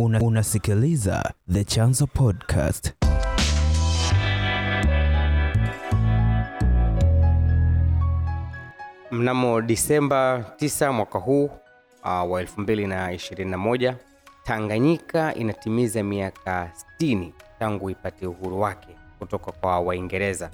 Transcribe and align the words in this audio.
Una, 0.00 0.20
unasikiliza 0.20 1.32
The 1.52 1.64
Chanzo 1.64 2.06
Podcast. 2.06 2.92
Mnamo 9.10 9.60
Disemba 9.62 10.44
9 10.58 10.92
mwaka 10.92 11.18
huu 11.18 11.44
uh, 11.44 11.50
wa 12.04 12.42
2021 12.42 13.94
Tanganyika 14.44 15.34
inatimiza 15.34 16.02
miaka 16.02 16.70
60 17.00 17.30
tangu 17.58 17.90
ipate 17.90 18.26
uhuru 18.26 18.60
wake 18.60 18.96
kutoka 19.18 19.52
kwa 19.52 19.80
Waingereza 19.80 20.50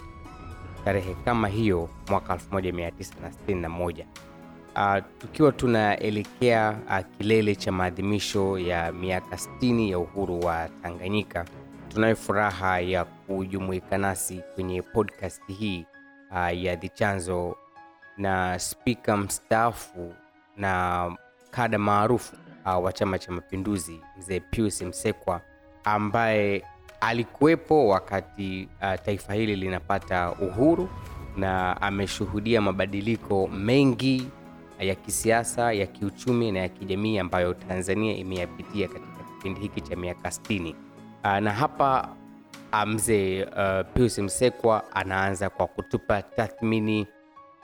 tarehe 0.85 1.15
kama 1.25 1.49
hiyo 1.49 1.89
mwaka 2.09 2.35
1961. 2.53 4.05
Uh, 4.77 4.97
tukiwa 5.19 5.53
tunaelekea 5.53 6.79
uh, 6.87 6.99
kilele 7.19 7.55
cha 7.57 7.73
maadhimisho 7.73 8.59
ya 8.59 8.93
miaka 8.93 9.37
60 9.37 9.91
ya 9.91 9.99
uhuru 9.99 10.41
wa 10.41 10.69
Tanganyika, 10.83 11.45
tunayo 11.89 12.17
furaha 12.17 12.81
ya 12.81 13.05
kujumuika 13.05 13.99
nasi 13.99 14.41
kwenye 14.55 14.83
podcast 14.83 15.43
hii 15.59 15.87
uh, 16.31 16.63
ya 16.63 16.77
The 16.77 16.89
Chanzo 16.89 17.57
na 18.17 18.59
spika 18.59 19.17
mstaafu 19.17 20.15
na 20.57 21.11
kada 21.51 21.79
maarufu 21.79 22.37
uh, 22.67 22.85
wa 22.85 22.93
Chama 22.93 23.19
cha 23.19 23.33
Mapinduzi 23.33 24.01
mzee 24.19 24.41
Pius 24.41 24.83
Msekwa 24.83 25.41
ambaye 25.85 26.65
alikuwepo 27.01 27.89
wakati 27.89 28.69
uh, 28.83 28.95
taifa 29.05 29.35
hili 29.35 29.57
linapata 29.57 30.33
uhuru 30.33 30.89
na 31.37 31.83
ameshuhudia 31.83 32.61
mabadiliko 32.61 33.47
mengi 33.49 34.29
ya 34.83 34.95
kisiasa, 34.95 35.73
ya 35.73 35.87
kiuchumi 35.87 36.53
na 36.53 36.59
ya 36.61 36.69
kijamii 36.69 37.19
ambayo 37.19 37.55
Tanzania 37.55 38.17
imeyapitia 38.17 38.89
katika 38.89 39.25
kipindi 39.37 39.61
hiki 39.61 39.81
cha 39.81 39.97
miaka 39.97 40.29
60. 40.29 40.75
Uh, 41.25 41.39
na 41.39 41.53
hapa 41.53 42.09
uh, 42.73 42.85
mzee 42.89 43.45
uh, 43.45 43.87
Pius 43.95 44.19
Msekwa 44.19 44.93
anaanza 44.97 45.51
kwa 45.51 45.67
kutupa 45.67 46.23
tathmini 46.23 47.07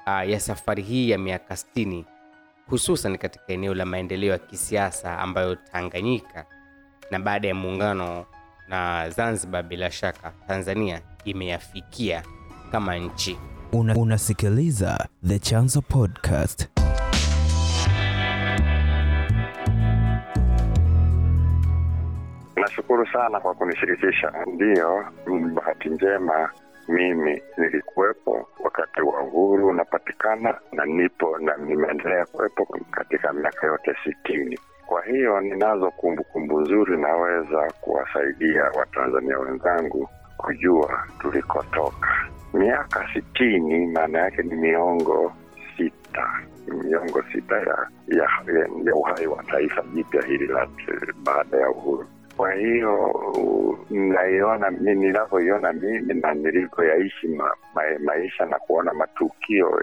uh, 0.06 0.28
ya 0.31 0.41
safari 0.41 0.83
hii 0.83 1.11
ya 1.11 1.19
miaka 1.19 1.55
60 1.55 2.05
hususan 2.67 3.19
katika 3.19 3.45
eneo 3.53 3.75
la 3.75 3.84
maendeleo 3.87 4.33
ya 4.33 4.39
kisiasa 4.39 5.19
ambayo 5.19 5.55
Tanganyika 5.55 6.47
na 7.11 7.19
baada 7.19 7.48
ya 7.48 7.55
muungano 7.55 8.27
na 8.69 9.11
Zanzibar, 9.11 9.62
bila 9.62 9.91
shaka 9.91 10.33
Tanzania 10.48 11.00
imeyafikia 11.25 12.23
kama 12.73 12.97
nchi. 12.98 13.39
Una, 13.73 13.95
unasikiliza 13.97 15.09
The 15.27 15.39
Chanzo 15.39 15.81
Podcast. 15.83 16.78
Nashukuru 22.69 23.07
sana 23.07 23.41
kwa 23.41 23.55
kunishirikisha. 23.55 24.33
Ndiyo, 24.47 25.05
bahati 25.55 25.89
njema 25.89 26.51
mimi 26.89 27.43
nilikuwepo 27.59 28.49
wakati 28.65 29.01
wa 29.03 29.23
uhuru 29.23 29.69
unapatikana 29.69 30.55
na 30.73 30.85
nipo 30.85 31.39
na 31.39 31.57
nimeendelea 31.57 32.27
kuwepo 32.27 32.67
katika 32.91 33.33
miaka 33.33 33.67
yote 33.67 33.97
sitini. 34.05 34.59
Kwa 34.87 35.05
hiyo 35.05 35.41
ninazo 35.41 35.91
kumbukumbu 35.91 36.61
nzuri, 36.61 36.97
naweza 36.99 37.73
kuwasaidia 37.81 38.65
Watanzania 38.65 39.39
wenzangu 39.39 40.09
kujua 40.37 41.05
tulikotoka. 41.21 42.09
Miaka 42.55 43.09
sitini 43.15 43.87
maana 43.87 44.19
yake 44.19 44.43
ni 44.43 44.55
miongo 44.55 45.33
sita 45.77 46.33
miongo 46.85 47.23
sita 47.33 47.57
ya, 47.57 47.89
ya, 48.09 48.29
ya, 48.85 48.95
uhai 48.95 49.27
wa 49.27 49.43
taifa 49.45 49.83
jipya 49.95 50.23
hili 50.23 50.47
la 50.47 50.69
baada 51.25 51.57
ya 51.57 51.71
uhuru. 51.71 52.07
Kwa 52.39 52.53
hiyo 52.55 53.14
naiona 53.91 54.70
ninavyoiona 54.70 55.72
mimi 55.72 56.14
na 56.14 56.34
nilivyoyaishi 56.34 57.28
ma, 57.28 57.50
ma, 57.75 57.83
maisha 58.05 58.47
na 58.47 58.58
kuona 58.58 58.94
matukio 58.94 59.82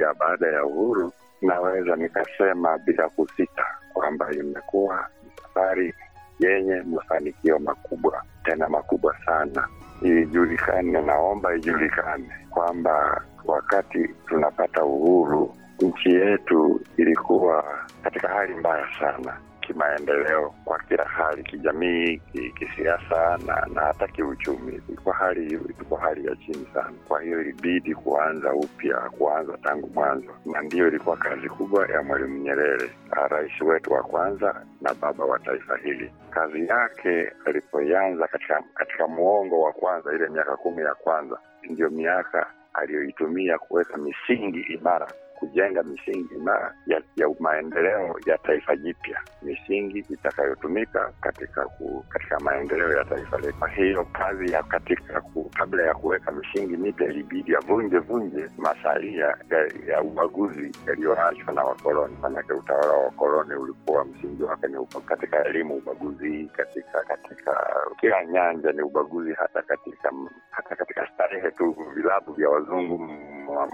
ya 0.00 0.14
baada 0.14 0.46
ya 0.46 0.64
uhuru, 0.64 1.12
naweza 1.42 1.96
nikasema 1.96 2.78
bila 2.78 3.08
kusita 3.08 3.64
kwamba 3.92 4.32
imekuwa 4.32 5.08
safari 5.42 5.94
yenye 6.40 6.82
mafanikio 6.82 7.58
makubwa, 7.58 8.22
tena 8.44 8.68
makubwa 8.68 9.16
sana. 9.26 9.68
Ijulikane, 10.02 11.02
naomba 11.02 11.56
ijulikane 11.56 12.28
kwamba 12.50 13.24
wakati 13.44 14.08
tunapata 14.26 14.84
uhuru 14.84 15.54
nchi 15.80 16.14
yetu 16.14 16.80
ilikuwa 16.96 17.64
katika 18.02 18.28
hali 18.28 18.54
mbaya 18.54 18.86
sana 19.00 19.36
kimaendeleo 19.66 20.54
kwa 20.64 20.78
kila 20.78 21.04
hali, 21.04 21.42
kijamii, 21.42 22.20
kisiasa 22.58 23.38
na, 23.46 23.66
na 23.74 23.80
hata 23.80 24.08
kiuchumi. 24.08 24.80
Ilikuwa 24.88 25.14
hali 25.14 25.46
ilikuwa 25.46 26.00
hali 26.00 26.26
ya 26.26 26.36
chini 26.36 26.66
sana. 26.74 26.92
Kwa 27.08 27.22
hiyo 27.22 27.40
ilibidi 27.40 27.94
kuanza 27.94 28.52
upya, 28.54 28.96
kuanza 28.96 29.58
tangu 29.58 29.90
mwanzo, 29.94 30.30
na 30.46 30.62
ndiyo 30.62 30.88
ilikuwa 30.88 31.16
kazi 31.16 31.48
kubwa 31.48 31.86
ya 31.88 32.02
Mwalimu 32.02 32.38
Nyerere, 32.38 32.90
rais 33.30 33.60
wetu 33.60 33.92
wa 33.92 34.02
kwanza 34.02 34.62
na 34.80 34.94
baba 34.94 35.24
wa 35.24 35.38
taifa 35.38 35.76
hili. 35.76 36.12
Kazi 36.30 36.66
yake 36.66 37.32
alipoianza 37.44 38.26
katika, 38.26 38.62
katika 38.74 39.08
muongo 39.08 39.60
wa 39.60 39.72
kwanza, 39.72 40.12
ile 40.14 40.28
miaka 40.28 40.56
kumi 40.56 40.82
ya 40.82 40.94
kwanza, 40.94 41.38
ndiyo 41.70 41.90
miaka 41.90 42.46
aliyoitumia 42.74 43.58
kuweka 43.58 43.96
misingi 43.96 44.60
imara 44.60 45.06
kujenga 45.44 45.82
misingi 45.82 46.34
imara 46.34 46.74
ya, 46.86 47.02
ya 47.16 47.28
maendeleo 47.40 48.16
ya 48.26 48.38
taifa 48.38 48.76
jipya, 48.76 49.20
misingi 49.42 49.98
itakayotumika 49.98 51.12
katika 51.20 51.64
ku, 51.66 52.04
katika 52.08 52.40
maendeleo 52.40 52.92
ya 52.98 53.04
taifa 53.04 53.38
letu. 53.38 53.58
Kwa 53.58 53.68
hiyo 53.68 54.04
kazi 54.04 54.52
ya 54.52 54.62
katika 54.62 55.20
ku, 55.20 55.50
kabla 55.54 55.82
ya 55.82 55.94
kuweka 55.94 56.32
misingi 56.32 56.76
mipya 56.76 57.06
ilibidi 57.06 57.56
avunje 57.56 57.98
vunje 57.98 58.48
masalia 58.58 59.24
ya, 59.26 59.70
ya 59.86 60.02
ubaguzi 60.02 60.72
yaliyoachwa 60.86 61.54
na 61.54 61.64
wakoloni. 61.64 62.16
Manake 62.22 62.52
utawala 62.52 62.92
wa 62.92 63.04
wakoloni 63.04 63.54
ulikuwa 63.54 64.04
msingi 64.04 64.42
wake 64.42 64.66
ni 64.68 64.86
katika 65.06 65.44
elimu 65.44 65.74
ubaguzi, 65.76 66.50
katika 66.56 67.02
katika 67.02 67.66
kila 68.00 68.24
nyanja 68.24 68.72
ni 68.72 68.82
ubaguzi, 68.82 69.32
hata 69.32 69.62
katika 69.62 70.12
hata 70.50 70.76
katika 70.76 71.08
starehe 71.14 71.50
tu, 71.50 71.76
vilabu 71.94 72.32
vya 72.32 72.48
wazungu, 72.50 73.08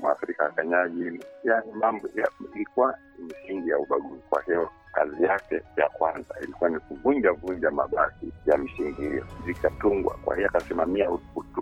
mwafrika 0.02 0.46
akanyaji 0.46 1.20
yani 1.44 1.72
mambo 1.72 2.08
ilikuwa 2.54 2.94
misingi 3.18 3.70
ya 3.70 3.78
ubaguzi. 3.78 4.22
Kwa 4.30 4.42
hiyo 4.42 4.70
kazi 4.92 5.22
yake 5.24 5.62
ya 5.76 5.88
kwanza 5.88 6.34
ilikuwa 6.42 6.70
ni 6.70 6.78
kuvunja 6.78 7.32
vunja 7.32 7.70
mabasi 7.70 8.32
ya 8.46 8.58
misingi 8.58 9.00
hiyo, 9.02 9.24
zikatungwa. 9.46 10.14
Kwa 10.24 10.36
hiyo 10.36 10.48
akasimamia 10.48 11.10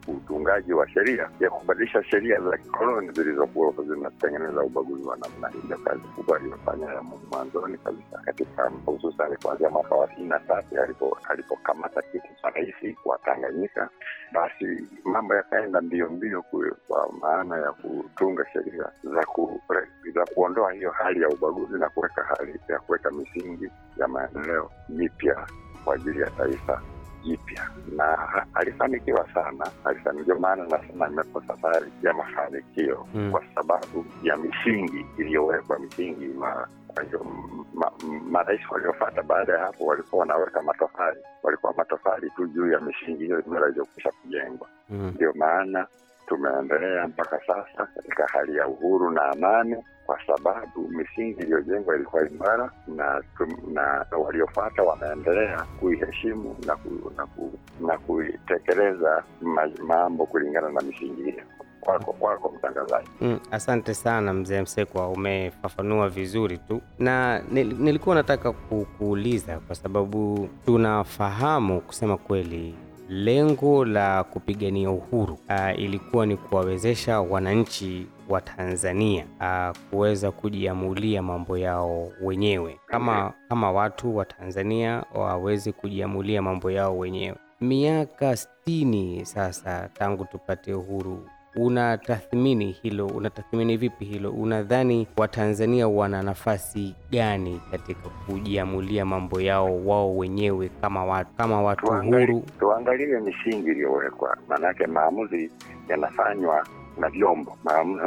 utungaji 0.08 0.72
wa 0.72 0.88
sheria 0.88 1.30
ya 1.40 1.50
kubadilisha 1.50 2.04
sheria 2.04 2.40
za 2.40 2.56
kikoloni 2.58 3.12
zilizokuwa 3.12 3.72
zinatengeneza 3.88 4.62
ubaguzi 4.62 5.04
wa 5.08 5.16
namna. 5.16 5.52
Ndio 5.64 5.78
kazi 5.78 6.00
kubwa 6.16 6.36
aliyofanya 6.36 6.86
ya 6.86 7.02
mwanzoni 7.02 7.78
kabisa 7.78 8.18
katika 8.24 8.72
hususan 8.86 9.36
kuanzia 9.42 9.70
mwaka 9.70 9.94
wa 9.94 10.08
sitini 10.08 10.28
na 10.28 10.40
tatu 10.40 10.76
alipokamata 11.28 12.02
kiti 12.02 12.28
cha 12.42 12.50
rais 12.50 12.96
wa 13.04 13.18
Tanganyika, 13.18 13.88
basi 14.32 14.86
mambo 15.04 15.34
yakaenda 15.34 15.80
mbio 15.80 16.08
mbio 16.10 16.42
kwa 16.88 17.12
maana 17.20 17.56
ya 17.56 17.72
kutunga 17.72 18.46
sheria 18.52 18.84
za 19.02 19.26
ku, 19.26 19.60
za 20.14 20.24
kuondoa 20.34 20.72
hiyo 20.72 20.90
hali 20.90 21.22
ya 21.22 21.28
ubaguzi 21.28 21.78
na 21.78 21.88
kuweka 21.88 22.22
hali 22.22 22.60
ya 22.68 22.78
kuweka 22.78 23.10
misingi 23.10 23.70
ya 23.96 24.08
maendeleo 24.08 24.70
mipya 24.88 25.46
kwa 25.84 25.94
ajili 25.94 26.20
ya 26.20 26.30
taifa 26.30 26.82
jipya, 27.28 27.70
na 27.96 28.28
alifanikiwa 28.54 29.28
sana. 29.34 29.66
Ndio 30.22 30.38
maana 30.38 30.64
nasema 30.66 31.08
imekuwa 31.08 31.44
safari 31.46 31.92
ya 32.02 32.14
mafanikio 32.14 33.06
mm, 33.14 33.30
kwa 33.30 33.42
sababu 33.54 34.04
ya 34.22 34.36
misingi 34.36 35.06
iliyowekwa, 35.18 35.78
misingi 35.78 36.24
ma 36.26 36.68
Kwa 36.88 37.04
hiyo 37.04 37.26
marais 38.30 38.60
ma, 38.62 38.70
waliofata 38.74 39.22
baada 39.22 39.52
ya 39.52 39.58
hapo 39.58 39.86
walikuwa 39.86 40.20
wanaweka 40.20 40.62
matofali, 40.62 41.20
walikuwa 41.42 41.74
matofali 41.76 42.30
tu 42.30 42.46
juu 42.46 42.70
ya 42.72 42.80
misingi 42.80 43.24
hiyo 43.24 43.40
iliyokwisha 43.68 44.10
kujengwa. 44.22 44.68
Ndio 44.90 45.32
mm, 45.32 45.38
maana 45.38 45.86
tumeendelea 46.28 47.08
mpaka 47.08 47.40
sasa 47.46 47.86
katika 47.94 48.26
hali 48.26 48.56
ya 48.56 48.66
uhuru 48.68 49.10
na 49.10 49.22
amani, 49.24 49.76
kwa 50.06 50.18
sababu 50.26 50.88
misingi 50.88 51.40
iliyojengwa 51.42 51.96
ilikuwa 51.96 52.28
imara 52.28 52.70
na, 52.86 53.22
na, 53.72 54.06
waliofuata 54.18 54.82
wameendelea 54.82 55.64
kuiheshimu 55.80 56.56
na, 56.66 56.76
ku, 56.76 57.12
na, 57.16 57.26
ku, 57.26 57.52
na 57.86 57.98
kuitekeleza 57.98 59.22
ma, 59.40 59.68
mambo 59.86 60.26
kulingana 60.26 60.68
na 60.68 60.80
misingi 60.80 61.22
hiyo. 61.22 61.42
Kwako 61.80 62.12
kwako 62.12 62.54
mtangazaji. 62.58 63.08
Mm, 63.20 63.40
asante 63.50 63.94
sana 63.94 64.32
mzee 64.32 64.62
Msekwa, 64.62 65.08
umefafanua 65.08 66.08
vizuri 66.08 66.58
tu, 66.58 66.80
na 66.98 67.38
nilikuwa 67.50 68.14
nataka 68.14 68.52
kuuliza 68.98 69.58
kwa 69.58 69.74
sababu 69.76 70.48
tunafahamu 70.66 71.80
kusema 71.80 72.16
kweli 72.16 72.74
lengo 73.08 73.84
la 73.84 74.24
kupigania 74.24 74.90
uhuru 74.90 75.34
uh, 75.34 75.78
ilikuwa 75.80 76.26
ni 76.26 76.36
kuwawezesha 76.36 77.20
wananchi 77.20 78.06
wa 78.28 78.40
Tanzania 78.40 79.24
uh, 79.40 79.76
kuweza 79.90 80.30
kujiamulia 80.30 81.22
mambo 81.22 81.58
yao 81.58 82.08
wenyewe 82.22 82.78
kama, 82.86 83.32
kama 83.48 83.72
watu 83.72 84.16
wa 84.16 84.24
Tanzania 84.24 85.04
waweze 85.14 85.72
kujiamulia 85.72 86.42
mambo 86.42 86.70
yao 86.70 86.98
wenyewe. 86.98 87.36
Miaka 87.60 88.36
sitini 88.36 89.26
sasa 89.26 89.88
tangu 89.94 90.24
tupate 90.24 90.74
uhuru, 90.74 91.28
unatathmini 91.56 92.72
hilo? 92.72 93.06
Unatathmini 93.06 93.76
vipi 93.76 94.04
hilo? 94.04 94.30
Unadhani 94.30 95.06
Watanzania 95.16 95.88
wana 95.88 96.22
nafasi 96.22 96.94
gani 97.10 97.60
katika 97.70 98.08
kujiamulia 98.26 99.04
mambo 99.04 99.40
yao 99.40 99.86
wao 99.86 100.16
wenyewe 100.16 100.70
kama 100.80 101.04
watu, 101.04 101.30
kama 101.36 101.62
watu 101.62 101.86
Tuangalie- 101.86 102.26
huru? 102.26 102.44
tuangalie 102.58 103.20
misingi 103.20 103.70
iliyowekwa, 103.70 104.36
maanake 104.48 104.86
maamuzi 104.86 105.50
yanafanywa 105.88 106.66
na 106.98 107.08
vyombo. 107.08 107.58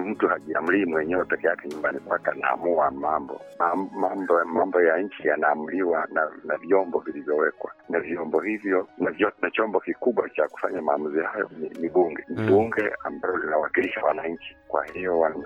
Mtu 0.05 0.27
hajiamlii 0.27 0.85
mwenyewe 0.85 1.25
peke 1.25 1.47
yake 1.47 1.67
nyumbani 1.67 1.99
kwake, 1.99 2.29
anaamua 2.31 2.91
mambo 2.91 3.41
mambo 3.95 4.45
mambo 4.45 4.81
ya 4.81 4.97
nchi 4.97 5.27
yanaamliwa 5.27 6.07
na, 6.13 6.31
na 6.43 6.57
vyombo 6.57 6.99
vilivyowekwa, 6.99 7.71
na 7.89 7.99
vyombo 7.99 8.39
hivyo 8.39 8.87
na, 8.97 9.11
vyo, 9.11 9.31
na 9.41 9.51
chombo 9.51 9.79
kikubwa 9.79 10.29
cha 10.29 10.47
kufanya 10.47 10.81
maamuzi 10.81 11.19
hayo 11.19 11.49
ni, 11.59 11.69
ni 11.69 11.89
bunge 11.89 12.23
Mm. 12.29 12.47
bunge 12.47 12.91
ambalo 13.03 13.37
linawakilisha 13.37 14.01
wananchi. 14.01 14.55
Kwa 14.67 14.85
hiyo 14.85 15.19
wan- 15.19 15.43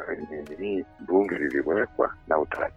bunge 1.07 1.36
liliwekwa 1.38 2.13
na 2.27 2.39
utaratibu 2.39 2.75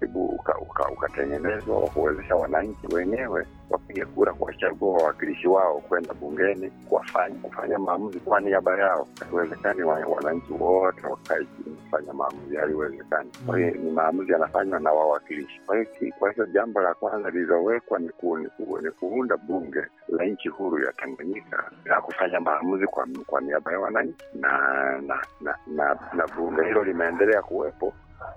ukatengenezwa 1.09 1.79
wa 1.79 1.89
kuwezesha 1.91 2.37
wananchi 2.37 2.87
wenyewe 2.95 3.47
wapige 3.71 4.05
kura 4.05 4.33
kuwachagua 4.33 4.93
wawakilishi 4.95 5.49
wao 5.49 5.79
kwenda 5.81 6.15
bungeni 6.15 6.71
kuwafanya 6.71 7.35
kufanya 7.43 7.79
maamuzi 7.79 8.19
kwa 8.21 8.41
niaba 8.41 8.79
yao. 8.79 9.09
Haiwezekani 9.21 9.83
wananchi 9.83 10.53
wote 10.53 11.07
wakae 11.07 11.39
chini 11.45 11.77
kufanya 11.77 12.13
maamuzi, 12.13 12.57
haiwezekani. 12.57 13.31
Kwa 13.47 13.59
hiyo 13.59 13.71
ni 13.71 13.91
maamuzi 13.91 14.33
yanafanywa 14.33 14.81
na 14.81 14.93
wawakilishi. 14.93 15.61
Kwa 16.19 16.31
hiyo 16.33 16.47
jambo 16.47 16.81
la 16.81 16.95
kwanza 16.95 17.31
lililowekwa 17.31 17.99
ni, 17.99 18.09
ku, 18.09 18.39
ni, 18.39 18.47
ku, 18.49 18.79
ni 18.83 18.91
kuunda 18.91 19.37
bunge 19.37 19.83
la 20.09 20.25
nchi 20.25 20.49
huru 20.49 20.85
ya 20.85 20.93
Tanganyika 20.93 21.71
na 21.85 22.01
kufanya 22.01 22.41
maamuzi 22.41 22.87
kwa, 22.87 23.09
kwa 23.27 23.41
niaba 23.41 23.73
ya 23.73 23.81
wananchi 23.81 24.25
na 24.35 24.49
na, 25.01 25.19
na, 25.41 25.57
na, 25.67 25.99
na 26.13 26.27
bunge 26.37 26.65
hilo 26.65 26.85
limeendelea 26.85 27.43
kuwepo 27.43 27.93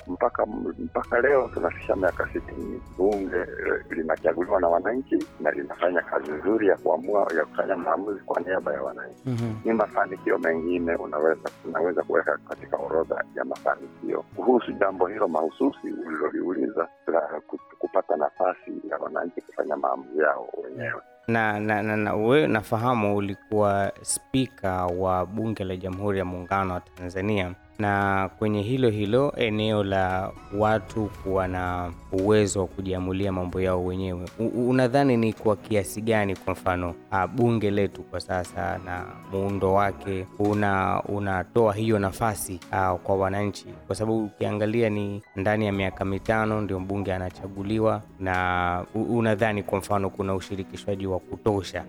mpaka 0.08 0.46
mpaka 0.80 1.22
leo 1.22 1.50
tunafikisha 1.54 1.96
miaka 1.96 2.28
sitini. 2.34 2.82
Bunge 2.98 3.46
linachaguliwa 3.90 4.62
na 4.62 4.68
wananchi 4.68 5.26
na 5.40 5.52
linafanya 5.52 6.02
kazi 6.02 6.32
nzuri 6.32 6.68
ya 6.68 6.78
kuamua 6.78 7.28
ya 7.38 7.46
kufanya 7.46 7.76
maamuzi 7.78 8.20
kwa 8.26 8.42
niaba 8.42 8.74
ya 8.74 8.82
wananchi. 8.82 9.22
Mhm. 9.26 9.54
Ni 9.66 9.74
mafanikio 9.74 10.38
mengine 10.38 10.96
unaweza 10.96 11.50
unaweza 11.66 12.04
kuweka 12.04 12.38
katika 12.50 12.78
orodha 12.78 13.24
ya 13.36 13.46
mafanikio 13.46 14.24
kuhusu 14.36 14.72
jambo 14.72 15.08
hilo 15.08 15.28
mahususi 15.28 15.88
uliloliuliza 16.08 16.88
la 17.08 17.42
kupata 17.80 18.16
nafasi 18.16 18.72
ya 18.90 18.98
wananchi 18.98 19.42
kufanya 19.42 19.76
maamuzi 19.78 20.20
yao 20.20 20.50
wenyewe. 20.64 21.02
na, 21.28 21.60
na, 21.60 21.82
na, 21.84 21.98
na 21.98 22.16
we 22.16 22.48
nafahamu 22.48 23.18
ulikuwa 23.18 23.92
spika 24.02 24.86
wa 24.86 25.26
bunge 25.26 25.64
la 25.64 25.76
Jamhuri 25.76 26.20
ya 26.20 26.26
Muungano 26.26 26.74
wa 26.74 26.80
Tanzania, 26.80 27.54
na 27.82 28.30
kwenye 28.40 28.62
hilo 28.62 28.90
hilo 28.90 29.34
eneo 29.38 29.84
la 29.84 30.32
watu 30.58 31.06
kuwa 31.24 31.48
na 31.48 31.92
uwezo 32.12 32.60
wa 32.60 32.68
kujiamulia 32.68 33.32
mambo 33.32 33.62
yao 33.62 33.86
wenyewe, 33.86 34.26
unadhani 34.68 35.18
ni 35.18 35.34
kwa 35.34 35.56
kiasi 35.56 36.02
gani, 36.02 36.36
kwa 36.36 36.54
mfano 36.54 36.96
bunge 37.36 37.72
letu 37.72 38.04
kwa 38.04 38.20
sasa 38.20 38.78
na 38.86 39.06
muundo 39.32 39.74
wake 39.74 40.26
una 40.40 41.04
unatoa 41.04 41.74
hiyo 41.74 42.00
nafasi 42.00 42.60
ah, 42.72 42.96
kwa 42.96 43.16
wananchi? 43.16 43.66
Kwa 43.88 43.96
sababu 43.96 44.26
ukiangalia 44.26 44.90
ni 44.90 45.22
ndani 45.36 45.66
ya 45.66 45.72
miaka 45.72 46.06
mitano 46.06 46.62
ndio 46.62 46.80
mbunge 46.80 47.14
anachaguliwa, 47.14 48.02
na 48.20 48.86
unadhani 49.10 49.64
kwa 49.64 49.78
mfano 49.80 50.10
kuna 50.10 50.36
ushirikishwaji 50.36 51.08
wa 51.08 51.20
kutosha 51.20 51.86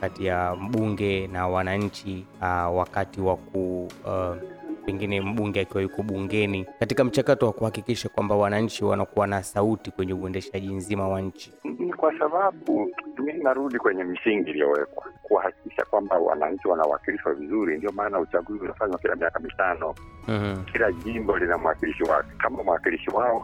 kati 0.00 0.24
ya 0.26 0.54
mbunge 0.60 1.26
na 1.26 1.48
wananchi 1.48 2.24
ah, 2.40 2.70
wakati 2.70 3.20
wa 3.20 3.36
ku 3.36 3.88
ah, 4.08 4.34
pengine 4.86 5.20
mbunge 5.20 5.60
akiwa 5.60 5.82
yuko 5.82 6.02
bungeni 6.02 6.66
katika 6.80 7.04
mchakato 7.04 7.46
wa 7.46 7.52
kuhakikisha 7.52 8.08
kwamba 8.08 8.34
wananchi 8.36 8.84
wanakuwa 8.84 9.26
na 9.26 9.42
sauti 9.42 9.90
kwenye 9.90 10.12
uendeshaji 10.14 10.74
nzima 10.74 11.08
wa 11.08 11.20
nchi. 11.20 11.52
Ni 11.78 11.92
kwa 11.92 12.18
sababu 12.18 12.90
mi 13.24 13.32
narudi 13.32 13.78
kwenye 13.78 14.04
misingi 14.04 14.50
iliyowekwa 14.50 15.04
kuhakikisha 15.22 15.84
kwamba 15.84 16.18
wananchi 16.18 16.68
wanawakilishwa 16.68 17.34
vizuri. 17.34 17.76
Ndio 17.78 17.92
maana 17.92 18.18
uchaguzi 18.20 18.64
unafanywa 18.64 18.98
kila 18.98 19.16
miaka 19.16 19.38
mitano. 19.40 19.94
Mhm. 20.28 20.64
Kila 20.72 20.92
jimbo 20.92 21.38
lina 21.38 21.58
mwakilishi 21.58 22.02
wake. 22.02 22.28
Kama 22.38 22.62
mwakilishi 22.62 23.10
wao 23.10 23.38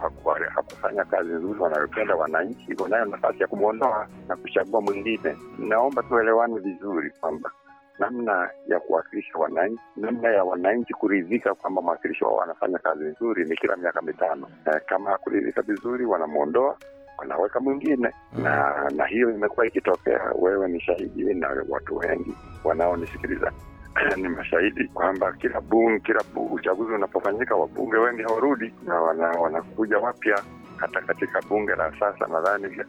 hakufanya 0.55 1.05
kazi 1.05 1.32
nzuri 1.32 1.61
wanayopenda 1.61 2.14
wananchi, 2.14 2.75
unayo 2.84 3.05
nafasi 3.05 3.41
ya 3.41 3.46
kumwondoa 3.46 4.08
na 4.29 4.37
kuchagua 4.37 4.81
mwingine. 4.81 5.37
Naomba 5.58 6.02
tuelewane 6.02 6.58
vizuri 6.61 7.11
kwamba 7.20 7.50
namna 7.99 8.50
ya 8.69 8.81
kuwakilisha 8.81 9.39
wananchi, 9.39 9.83
namna 9.97 10.29
ya 10.29 10.45
wananchi 10.45 10.95
kuridhika 10.95 11.55
kwamba 11.55 11.83
mwakilishi 11.83 12.25
wao 12.25 12.37
wanafanya 12.37 12.79
kazi 12.79 13.05
nzuri 13.05 13.45
ni 13.45 13.56
kila 13.56 13.77
miaka 13.77 14.03
mitano. 14.03 14.49
E, 14.67 14.81
kama 14.87 15.11
hakuridhika 15.11 15.62
vizuri, 15.62 16.05
wanamwondoa 16.06 16.77
wanaweka 17.19 17.61
mwingine 17.61 18.12
mm. 18.33 18.43
na 18.45 18.75
na 18.95 19.06
hiyo 19.06 19.31
imekuwa 19.31 19.67
ikitokea. 19.67 20.33
Wewe 20.39 20.69
ni 20.69 20.81
shahidi 20.81 21.35
na 21.35 21.65
watu 21.69 21.97
wengi 21.97 22.35
wanaonisikiliza 22.65 23.53
ni 24.17 24.29
mashahidi 24.29 24.89
kwamba 24.89 25.33
kila 25.33 25.61
bunge, 25.61 26.01
kila 26.01 26.21
uchaguzi 26.51 26.93
unapofanyika 26.93 27.55
wabunge 27.56 27.97
wengi 27.97 28.23
hawarudi 28.23 28.75
na 28.87 29.01
wana, 29.01 29.29
wanakuja 29.29 29.99
wapya. 29.99 30.43
Hata 30.77 31.01
katika 31.01 31.43
bunge 31.49 31.75
la 31.75 31.93
sasa 32.01 32.27
nadhani 32.27 32.83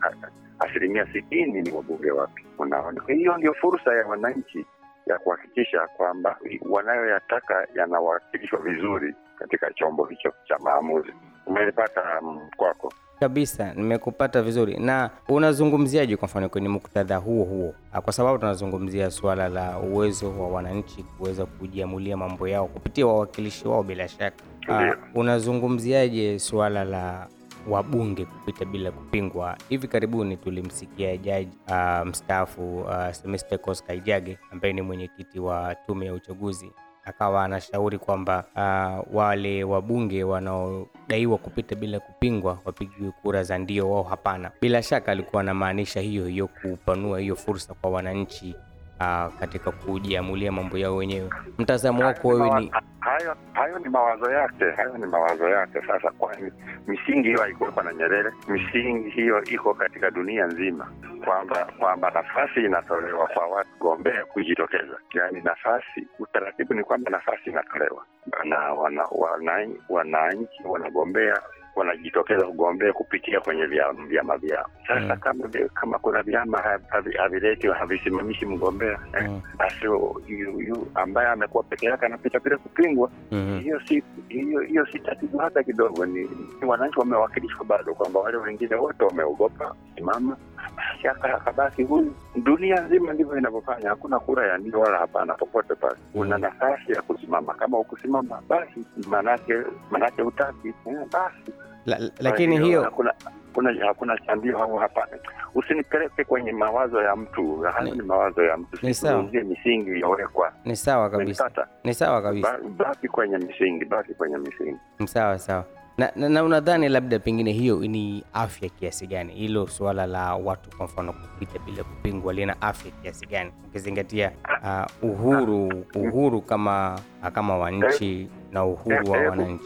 asilimia 0.60 1.08
sitini 1.14 1.62
ni 1.62 1.72
wabunge 1.72 2.12
wapya. 2.12 2.46
Unaona, 2.58 3.02
hiyo 3.08 3.38
ndio 3.38 3.54
fursa 3.54 3.94
ya 3.96 4.08
wananchi 4.08 4.66
ya 5.14 5.20
kuhakikisha 5.20 5.88
kwamba 5.98 6.38
wanayoyataka 6.70 7.68
yanawakilishwa 7.76 8.60
vizuri 8.60 9.16
katika 9.40 9.74
chombo 9.74 10.06
hicho 10.06 10.34
cha 10.48 10.58
maamuzi. 10.60 11.14
Umenipata 11.48 12.02
mm, 12.22 12.40
kwako? 12.58 12.94
Kabisa, 13.20 13.74
nimekupata 13.74 14.42
vizuri. 14.42 14.78
Na 14.80 15.10
unazungumziaje 15.30 16.18
kwa 16.18 16.26
mfano 16.28 16.50
kwenye 16.50 16.70
muktadha 16.70 17.18
huo 17.18 17.44
huo, 17.44 17.74
Ah, 17.94 18.02
kwa 18.02 18.14
sababu 18.14 18.38
tunazungumzia 18.38 19.12
suala 19.12 19.50
la 19.50 19.80
uwezo 19.80 20.40
wa 20.40 20.48
wananchi 20.48 21.04
kuweza 21.04 21.46
kujiamulia 21.46 22.18
mambo 22.18 22.48
yao 22.48 22.68
kupitia 22.68 23.08
wawakilishi 23.08 23.68
wao 23.68 23.84
bila 23.84 24.08
shaka. 24.08 24.44
Uh, 24.70 24.96
unazungumziaje 25.16 26.40
suala 26.40 26.84
la 26.84 27.28
wabunge 27.68 28.26
kupita 28.26 28.66
bila 28.66 28.92
kupingwa? 28.92 29.58
Hivi 29.70 29.88
karibuni 29.88 30.38
tulimsikia 30.38 31.18
jaji 31.18 31.58
uh, 31.70 32.08
mstaafu 32.08 32.78
uh, 32.80 33.12
Semestocles 33.12 33.84
Kaijage 33.84 34.38
ambaye 34.52 34.74
ni 34.74 34.82
mwenyekiti 34.82 35.40
wa 35.40 35.76
tume 35.76 36.06
ya 36.06 36.14
uchaguzi 36.14 36.72
akawa 37.06 37.44
anashauri 37.46 37.98
kwamba 37.98 38.44
uh, 38.56 39.16
wale 39.16 39.64
wabunge 39.64 40.24
wanaodaiwa 40.24 41.38
kupita 41.38 41.76
bila 41.76 42.00
kupingwa 42.00 42.60
wapigiwe 42.66 43.12
kura 43.22 43.44
za 43.44 43.58
ndio 43.58 43.92
wao 43.92 44.04
hapana. 44.04 44.52
Bila 44.62 44.84
shaka 44.84 45.12
alikuwa 45.12 45.42
anamaanisha 45.42 46.00
hiyo 46.02 46.26
hiyo, 46.28 46.48
kupanua 46.48 47.20
hiyo 47.20 47.36
fursa 47.36 47.74
kwa 47.74 47.90
wananchi 47.92 48.56
uh, 49.00 49.34
katika 49.40 49.72
kujiamulia 49.72 50.52
mambo 50.52 50.78
yao 50.78 50.96
wenyewe. 50.96 51.30
Mtazamo 51.58 52.04
wako 52.06 52.28
wewe 52.28 52.60
ni 52.60 52.72
hayo 53.00 53.36
hayo 53.54 53.80
ni 53.80 53.90
mawazo 53.90 54.32
yake, 54.32 54.72
hayo 54.72 54.98
ni 54.98 55.06
mawazo 55.06 55.50
yake. 55.50 55.82
Sasa 55.88 56.12
kwani 56.12 56.52
misingi 56.88 57.28
hiyo 57.28 57.42
haikuwekwa 57.42 57.84
na 57.84 57.94
Nyerere? 57.94 58.32
Misingi 58.48 59.10
hiyo 59.10 59.44
iko 59.44 59.74
katika 59.74 60.12
dunia 60.12 60.46
nzima, 60.46 60.92
kwamba 61.26 61.66
kwamba 61.80 62.10
nafasi 62.12 62.60
inatolewa 62.60 63.28
kwa 63.28 63.48
watu 63.48 63.70
gombea 63.80 64.26
kujitokeza, 64.26 64.98
yaani 65.14 65.42
nafasi, 65.42 66.08
utaratibu 66.20 66.74
ni 66.74 66.84
kwamba 66.84 67.12
nafasi 67.12 67.50
inatolewa 67.50 68.06
na 68.44 68.58
wana, 68.74 69.04
wana, 69.12 69.68
wananchi 69.90 70.64
wanagombea 70.66 71.42
wanajitokeza 71.80 72.46
kugombea 72.46 72.94
kupitia 72.94 73.40
kwenye 73.40 73.66
vyama 74.08 74.38
vyao. 74.38 74.66
Sasa 74.88 75.00
Mm. 75.16 75.20
kama 75.22 75.50
kama 75.74 76.00
kuna 76.00 76.24
vyama 76.24 76.58
ha- 76.58 76.80
havileti 77.18 77.68
havisimamishi 77.68 78.46
mgombea 78.46 79.00
eh, 79.20 79.30
Mm. 79.30 79.42
basi 79.58 79.86
yu, 79.86 80.88
ambaye 80.96 81.28
amekuwa 81.30 81.64
peke 81.64 81.86
yake 81.86 82.06
anapita 82.06 82.40
bila 82.40 82.58
kupingwa. 82.58 83.10
Mhm. 83.32 83.60
Hiyo 83.60 83.80
si 83.88 84.04
hiyo 84.28 84.60
hiyo 84.60 84.86
si 84.86 85.00
tatizo 85.00 85.38
hata 85.38 85.64
kidogo. 85.64 86.06
Ni, 86.06 86.30
ni 86.62 86.68
wananchi 86.68 87.00
wamewakilishwa 87.00 87.66
bado, 87.66 87.94
kwamba 87.94 88.20
wale 88.20 88.38
wengine 88.38 88.76
wote 88.76 89.04
wameogopa 89.04 89.76
simama, 89.96 90.38
basi 90.78 91.08
akabaki 91.08 91.84
huyu. 91.84 92.14
Dunia 92.36 92.82
nzima 92.82 93.14
ndivyo 93.14 93.38
inavyofanya, 93.38 93.90
hakuna 93.90 94.20
kura 94.20 94.48
ya 94.48 94.58
ndio 94.58 94.80
wala 94.80 94.98
hapana 94.98 95.34
popote 95.34 95.76
pale. 95.76 95.96
Una 96.14 96.36
Mm. 96.38 96.42
nafasi 96.42 96.92
ya 96.92 97.02
kusimama, 97.02 97.54
kama 97.54 97.80
ukusimama 97.80 98.42
basi 98.50 98.86
manake 99.10 99.54
manake 99.92 100.22
utaki 100.22 100.68
eh, 100.68 100.98
basi 101.14 101.52
La, 101.90 102.12
lakini 102.20 102.58
kwa 102.58 102.66
hiyo 102.68 102.84
hakuna 102.84 103.14
kuna 103.54 103.86
hakuna 103.86 104.18
cha 104.18 104.34
au 104.60 104.78
hapana. 104.78 105.18
usinipeleke 105.56 106.24
kwenye 106.24 106.52
mawazo 106.52 107.02
ya 107.02 107.16
mtu 107.16 107.58
hayo 107.62 107.86
Ni- 107.86 107.92
ni 107.92 108.02
mawazo 108.02 108.44
ya 108.44 108.58
mtu 108.58 108.78
sizungumzie 108.78 109.42
misingi 109.44 109.90
iliyowekwa 109.90 110.54
Ni 110.66 110.76
sawa 110.76 111.10
kabisa, 111.10 111.52
ni 111.84 111.94
sawa 111.94 112.22
kabisa. 112.22 112.52
Ba- 112.58 112.86
baki 112.86 113.08
kwenye 113.08 113.38
misingi 113.38 113.86
baki 113.86 114.14
kwenye 114.14 114.38
misingi 114.38 114.80
sawa 115.06 115.40
sawa. 115.40 115.66
Na, 116.00 116.12
na, 116.16 116.30
na 116.30 116.44
unadhani 116.44 116.90
labda 116.90 117.20
pengine 117.20 117.52
hiyo 117.52 117.80
ni 117.80 118.24
afya 118.34 118.70
kiasi 118.70 119.08
gani? 119.08 119.34
Hilo 119.34 119.68
suala 119.68 120.06
la 120.08 120.36
watu 120.36 120.78
kwa 120.78 120.86
mfano 120.86 121.14
kupita 121.14 121.60
bila 121.60 121.84
kupingwa 121.84 122.34
lina 122.34 122.62
afya 122.62 122.92
kiasi 122.92 123.26
gani, 123.26 123.52
ukizingatia 123.68 124.32
uh, 124.64 125.10
uhuru 125.10 125.84
uhuru 125.96 126.42
kama 126.42 127.00
kama 127.34 127.58
wa 127.58 127.72
nchi 127.72 128.30
na 128.52 128.66
uhuru 128.66 129.12
wa 129.12 129.18
wananchi? 129.18 129.64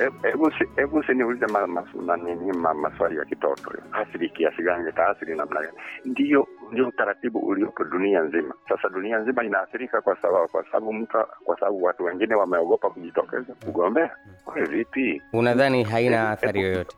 hebu- 0.75 1.03
siniulize 1.03 1.45
si- 1.47 1.53
ma, 1.53 1.67
ma, 1.67 1.83
ma, 2.53 2.73
maswali 2.73 3.17
ya 3.17 3.25
kitoto. 3.25 3.71
Athiri 3.91 4.29
kiasi 4.29 4.63
gani 4.63 4.89
itaathiri 4.89 5.35
namna 5.35 5.61
gani? 5.61 5.73
Ndio 6.05 6.47
ndio 6.71 6.87
utaratibu 6.87 7.39
uliopo 7.39 7.83
dunia 7.83 8.21
nzima. 8.21 8.53
Sasa 8.69 8.89
dunia 8.89 9.17
nzima 9.19 9.43
inaathirika 9.43 10.01
kwa 10.01 10.17
sababu 10.21 10.47
kwa 10.47 10.65
sababu 10.65 10.93
mtu 10.93 11.17
kwa 11.45 11.59
sababu 11.59 11.83
watu 11.83 12.03
wengine 12.03 12.35
wameogopa 12.35 12.89
kujitokeza 12.89 13.53
kugombea 13.65 14.11
Wewe 14.47 14.67
vipi? 14.67 15.21
Unadhani 15.33 15.83
haina 15.83 16.17
Hebu- 16.21 16.31
athari 16.33 16.61
yoyote? 16.61 16.95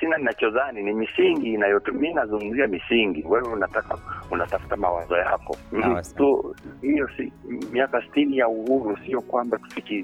Sina 0.00 0.18
ninachodhani 0.18 0.82
ni 0.82 0.92
misingi 0.92 1.52
inayotumia 1.54 2.14
nazungumzia 2.14 2.66
misingi. 2.66 3.24
Wewe 3.28 3.48
unataka 3.52 3.98
unatafuta 4.30 4.76
mawazo 4.76 5.16
yako. 5.16 5.56
Sawa, 5.80 6.02
Mhm. 6.18 6.54
hiyo 6.82 7.08
si 7.16 7.32
miaka 7.72 8.02
sitini 8.02 8.38
ya 8.38 8.48
uhuru 8.48 8.98
sio 9.06 9.20
kwamba 9.20 9.58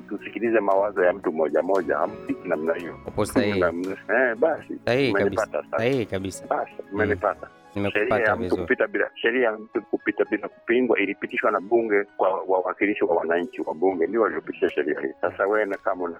tusikilize 0.08 0.60
mawazo 0.60 1.04
ya 1.04 1.12
mtu 1.12 1.32
moja 1.32 1.62
moja 1.62 1.96
hamsiki 1.96 2.48
namna 2.48 2.74
hiyo. 2.74 2.98
Upo 3.06 3.24
sahihi, 3.24 3.60
eh, 3.60 4.36
basi 4.38 4.78
sahihi 4.84 5.12
kabisa, 5.12 5.64
sahihi 5.70 6.06
kabisa, 6.06 6.46
basi 6.46 6.72
umenipata. 6.92 7.48
Sheria 7.74 7.90
nimekupata 7.90 8.22
ya 8.30 8.36
mtu 8.36 8.42
vizuri. 8.42 8.62
kupita 8.62 8.86
bila 8.86 9.10
sheria 9.14 9.44
ya 9.44 9.52
mtu 9.52 9.82
kupita 9.82 10.24
bila 10.24 10.48
kupingwa 10.48 10.98
ilipitishwa 10.98 11.50
na 11.50 11.60
bunge 11.60 12.04
kwa 12.16 12.28
wawakilishi 12.48 13.04
wa 13.04 13.16
wananchi 13.16 13.62
wa 13.62 13.74
bunge. 13.74 14.06
Ndio 14.06 14.22
waliopitisha 14.22 14.70
sheria 14.70 15.00
hii. 15.00 15.12
Sasa 15.20 15.46
wewe 15.46 15.66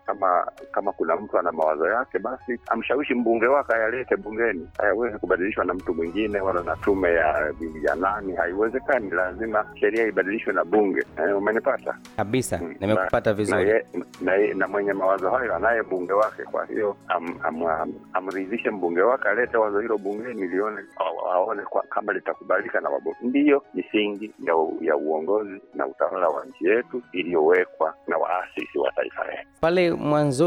kama 0.06 0.52
kama 0.72 0.92
kuna 0.92 1.16
mtu 1.16 1.38
ana 1.38 1.52
mawazo 1.52 1.86
yake 1.88 2.18
basi 2.18 2.60
amshawishi 2.68 3.14
mbunge 3.14 3.46
wake 3.46 3.72
ayalete 3.74 4.16
bungeni. 4.16 4.68
Hayawezi 4.78 5.18
kubadilishwa 5.18 5.64
na 5.64 5.74
mtu 5.74 5.94
mwingine 5.94 6.40
wala 6.40 6.62
na 6.62 6.76
tume 6.76 7.08
ya 7.14 7.52
ya 7.82 7.94
nani 7.94 8.32
haiwezekani. 8.36 9.10
Lazima 9.10 9.66
sheria 9.80 10.06
ibadilishwe 10.06 10.52
na 10.52 10.64
bunge. 10.64 11.02
Eh, 11.18 11.36
umenipata? 11.38 11.96
Kabisa, 12.16 12.58
Hmm, 12.58 12.74
nimekupata 12.80 13.34
vizuri. 13.34 13.72
Na, 14.20 14.36
na, 14.36 14.54
na 14.54 14.68
mwenye 14.68 14.92
mawazo 14.92 15.30
hayo 15.30 15.54
anaye 15.56 15.82
bunge 15.82 16.12
wake. 16.12 16.42
Kwa 16.42 16.66
hiyo 16.66 16.96
am, 17.08 17.34
am, 17.42 17.66
am, 17.66 17.92
amridhishe 18.12 18.70
mbunge 18.70 19.00
wake 19.02 19.28
alete 19.28 19.56
wazo 19.56 19.80
hilo 19.80 19.98
bungeni 19.98 20.46
lione 20.48 20.80
a- 21.00 21.32
aone 21.34 21.62
kama 21.90 22.12
litakubalika 22.12 22.80
na 22.80 22.88
wabunge 22.88 23.18
ndiyo 23.22 23.62
misingi 23.74 24.32
ya, 24.46 24.54
ya 24.80 24.96
uongozi 24.96 25.60
na 25.74 25.86
utawala 25.86 26.28
wa 26.28 26.44
nchi 26.44 26.64
yetu 26.66 27.02
iliyowekwa 27.12 27.94
na 28.08 28.16
waasisi 28.16 28.78
wa 28.78 28.92
taifa 28.92 29.24
letu. 29.24 29.48
Pale 29.60 29.90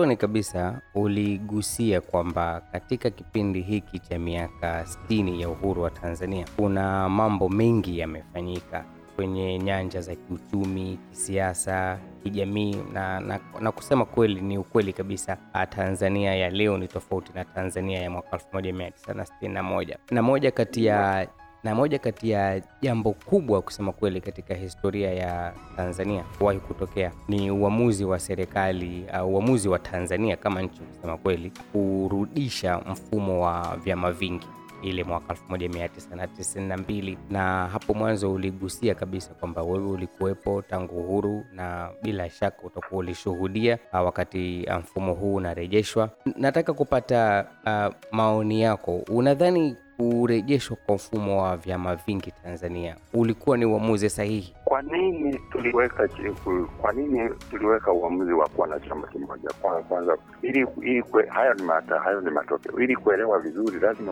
mwanzoni 0.06 0.18
kabisa 0.18 0.82
uligusia 0.96 2.02
kwamba 2.02 2.62
katika 2.72 3.10
kipindi 3.10 3.62
hiki 3.62 4.00
cha 4.00 4.20
miaka 4.20 4.84
60 5.10 5.40
ya 5.42 5.50
uhuru 5.50 5.82
wa 5.82 5.90
Tanzania 5.90 6.46
kuna 6.56 7.10
mambo 7.10 7.50
mengi 7.50 8.00
yamefanyika 8.00 8.86
kwenye 9.16 9.60
nyanja 9.60 10.02
za 10.02 10.16
kiuchumi, 10.16 11.00
kisiasa, 11.10 12.00
kijamii 12.24 12.76
na, 12.94 13.20
na, 13.20 13.40
na 13.62 13.72
kusema 13.72 14.06
kweli 14.06 14.42
ni 14.42 14.58
ukweli 14.58 14.94
kabisa, 14.94 15.38
ah, 15.54 15.66
Tanzania 15.66 16.36
ya 16.36 16.50
leo 16.50 16.78
ni 16.78 16.88
tofauti 16.88 17.32
na 17.36 17.46
Tanzania 17.46 18.02
ya 18.02 18.10
mwaka 18.10 18.38
1961 18.38 19.98
na 20.12 20.22
moja 20.24 20.52
kati 20.52 20.86
ya 20.86 21.28
na 21.66 21.76
moja 21.76 22.00
kati 22.00 22.30
ya 22.30 22.62
jambo 22.82 23.14
kubwa 23.14 23.62
kusema 23.62 23.92
kweli 23.92 24.22
katika 24.22 24.54
historia 24.54 25.14
ya 25.14 25.54
Tanzania 25.76 26.24
kuwahi 26.38 26.60
kutokea 26.60 27.12
ni 27.28 27.52
uamuzi 27.52 28.06
wa 28.06 28.20
serikali 28.20 29.06
uh, 29.22 29.30
uamuzi 29.30 29.70
wa 29.70 29.80
Tanzania 29.80 30.36
kama 30.36 30.62
nchi 30.62 30.80
kusema 30.82 31.18
kweli 31.18 31.52
kurudisha 31.72 32.78
mfumo 32.80 33.42
wa 33.44 33.78
vyama 33.84 34.12
vingi 34.12 34.48
ile 34.82 35.04
mwaka 35.04 35.34
1992 35.50 37.18
na 37.30 37.68
hapo 37.68 37.94
mwanzo 37.94 38.34
uligusia 38.34 38.96
kabisa 38.96 39.34
kwamba 39.34 39.62
wewe 39.64 39.88
ulikuwepo 39.88 40.62
tangu 40.62 41.00
uhuru 41.00 41.46
na 41.54 41.90
bila 42.04 42.30
shaka 42.30 42.64
utakuwa 42.64 43.00
ulishuhudia 43.00 43.78
uh, 43.94 44.06
wakati 44.06 44.66
uh, 44.70 44.76
mfumo 44.76 45.14
huu 45.14 45.36
unarejeshwa. 45.36 46.10
Nataka 46.36 46.74
kupata 46.74 47.46
uh, 47.66 47.96
maoni 48.12 48.62
yako. 48.62 48.98
Unadhani 49.10 49.76
kurejeshwa 49.98 50.78
kwa 50.86 50.96
mfumo 50.96 51.44
wa 51.44 51.58
vyama 51.58 51.96
vingi 51.96 52.32
Tanzania. 52.44 52.96
Ulikuwa 53.14 53.58
ni 53.58 53.66
uamuzi 53.66 54.10
sahihi? 54.10 54.54
kwa 54.66 54.82
nini 54.82 55.40
tuliweka 55.52 56.10
kwa 56.82 56.94
nini 56.94 57.30
tuliweka 57.50 57.92
uamuzi 57.92 58.34
wa 58.34 58.50
kuwa 58.50 58.68
na 58.68 58.80
chama 58.80 59.08
kimoja? 59.08 59.50
Kwa- 59.62 59.82
kwanza 59.84 60.18
ili, 60.42 60.68
ili 60.82 61.04
kwe, 61.04 61.26
hayo 61.28 61.54
ni 61.54 61.64
mata, 61.64 62.00
hayo 62.00 62.22
ni 62.22 62.30
matokeo. 62.32 62.80
Ili 62.80 62.96
kuelewa 62.96 63.40
vizuri 63.40 63.80
lazima 63.80 64.12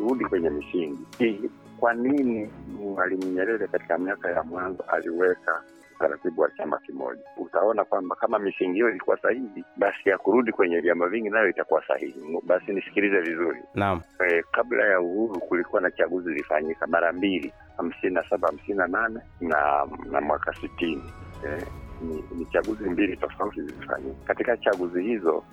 urudi 0.00 0.24
kwenye 0.24 0.50
misingi. 0.50 1.50
Kwa 1.80 1.94
nini 1.94 2.50
mwalimu 2.80 3.24
nyerere 3.24 3.66
katika 3.68 3.98
miaka 3.98 4.30
ya 4.30 4.42
mwanzo 4.42 4.82
aliweka 4.88 5.62
utaratibu 6.02 6.40
wa 6.42 6.50
chama 6.50 6.78
kimoja. 6.78 7.20
Utaona 7.36 7.84
kwamba 7.84 8.16
kama 8.16 8.38
misingi 8.38 8.72
hiyo 8.74 8.90
ilikuwa 8.90 9.18
sahihi 9.18 9.64
basi 9.76 10.08
ya 10.08 10.18
kurudi 10.18 10.52
kwenye 10.52 10.80
vyama 10.80 11.08
vingi 11.08 11.30
nayo 11.30 11.48
itakuwa 11.48 11.86
sahihi. 11.86 12.40
Basi 12.42 12.72
nisikilize 12.72 13.20
vizuri. 13.20 13.62
Naam. 13.74 14.00
E, 14.28 14.42
kabla 14.52 14.84
ya 14.84 15.00
uhuru 15.00 15.40
kulikuwa 15.40 15.82
na 15.82 15.90
chaguzi 15.90 16.28
zilifanyika 16.28 16.86
mara 16.86 17.12
mbili 17.12 17.52
hamsini 17.76 18.14
na 18.14 18.24
saba 18.30 18.48
hamsini 18.48 18.78
na 18.78 18.86
nane 18.86 19.20
na 19.40 19.86
na 20.10 20.20
mwaka 20.20 20.54
sitini. 20.54 21.02
Eh, 21.46 21.62
ni, 22.02 22.24
ni 22.38 22.44
chaguzi 22.44 22.84
mbili 22.90 23.16
tofauti 23.16 23.60
zilifanyika 23.62 24.24
katika 24.26 24.56
chaguzi 24.56 25.02
hizo 25.02 25.44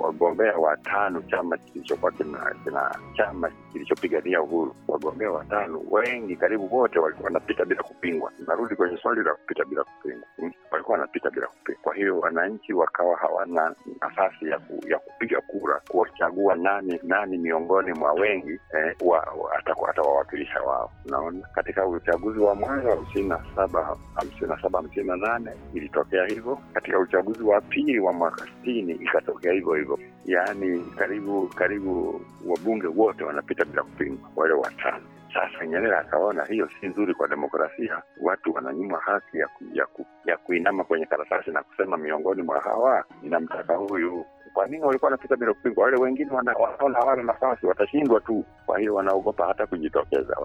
wagombea 0.00 0.56
watano 0.58 1.22
chama 1.22 1.56
kilichokuwa 1.56 2.12
kina, 2.12 2.54
kina 2.64 2.98
chama 3.16 3.50
kilichopigania 3.72 4.42
uhuru. 4.42 4.74
Wagombea 4.88 5.30
watano 5.30 5.82
wengi 5.90 6.36
karibu 6.36 6.76
wote 6.76 6.98
walikuwa 6.98 7.24
wanapita 7.24 7.64
bila 7.64 7.82
kupingwa. 7.82 8.32
Narudi 8.46 8.76
kwenye 8.76 8.96
swali 8.96 9.22
la 9.22 9.34
kupita 9.34 9.64
bila 9.64 9.84
kupingwa. 9.84 10.28
Walikuwa 10.70 10.98
wanapita 10.98 11.30
bila 11.30 11.46
kupingwa. 11.46 11.82
Kwa 11.82 11.94
hiyo 11.94 12.18
wananchi 12.18 12.72
wakawa 12.72 13.16
hawana 13.16 13.74
nafasi 14.00 14.48
ya, 14.48 14.58
ku, 14.58 14.88
ya 14.88 14.98
kupiga 14.98 15.40
kura 15.40 15.80
kuwachagua 15.88 16.54
nani 16.54 17.00
nani 17.02 17.38
miongoni 17.38 17.92
mwa 17.92 18.12
wengi 18.12 18.50
eh, 18.74 18.96
wa, 19.04 19.18
wa, 19.18 19.88
atawawakilisha 19.88 20.62
wao. 20.62 20.92
Unaona? 21.06 21.46
Katika 21.54 21.86
uchaguzi 21.86 22.38
wa 22.40 22.54
mwanzo 22.54 22.90
hamsini 22.90 23.28
na 23.28 23.44
saba 23.56 23.96
hamsini 24.14 24.50
na 24.50 24.62
saba 24.62 24.78
hamsini 24.90 25.06
na 25.06 25.16
nane 25.16 25.50
ilitokea 25.74 26.26
hivyo. 26.26 26.58
Katika 26.74 26.98
uchaguzi 26.98 27.42
wa 27.42 27.60
pili 27.60 27.98
wa 28.00 28.12
mwaka 28.12 28.44
sitini 28.46 28.92
ikatokea 28.92 29.52
hivyo 29.52 29.74
hivyo. 29.74 29.98
Yaani 30.26 30.80
karibu 30.96 31.46
karibu 31.48 32.20
wabunge 32.46 32.86
wote 32.86 33.24
wanapita 33.24 33.64
bila 33.64 33.82
kupingwa 33.82 34.30
wale 34.36 34.54
watano. 34.54 35.04
Sasa 35.34 35.66
nyerere 35.66 35.96
akaona 35.96 36.44
hiyo 36.44 36.68
si 36.80 36.86
nzuri 36.86 37.14
kwa 37.14 37.28
demokrasia. 37.28 38.02
Watu 38.22 38.54
wananyimwa 38.54 39.00
haki 39.00 39.38
ya, 39.38 39.46
ku, 39.48 39.64
ya, 39.72 39.86
ku, 39.86 40.06
ya 40.26 40.36
kuinama 40.36 40.84
kwenye 40.84 41.06
karatasi 41.06 41.50
na 41.50 41.62
kusema 41.62 41.96
miongoni 41.96 42.42
mwa 42.42 42.60
hawa 42.60 43.04
ninamtaka 43.22 43.74
huyu 43.76 44.24
kwa 44.54 44.66
nini 44.66 44.84
walikuwa 44.84 45.06
wanapita 45.10 45.36
bila 45.36 45.54
kupingwa 45.54 45.84
wale 45.84 45.96
wengine 45.96 46.30
wanaona 46.30 46.98
hawana 46.98 47.22
nafasi 47.22 47.66
watashindwa 47.66 48.20
tu. 48.20 48.44
Kwa 48.66 48.78
hiyo 48.78 48.94
wanaogopa 48.94 49.46
hata 49.46 49.66
kujitokeza 49.66 50.36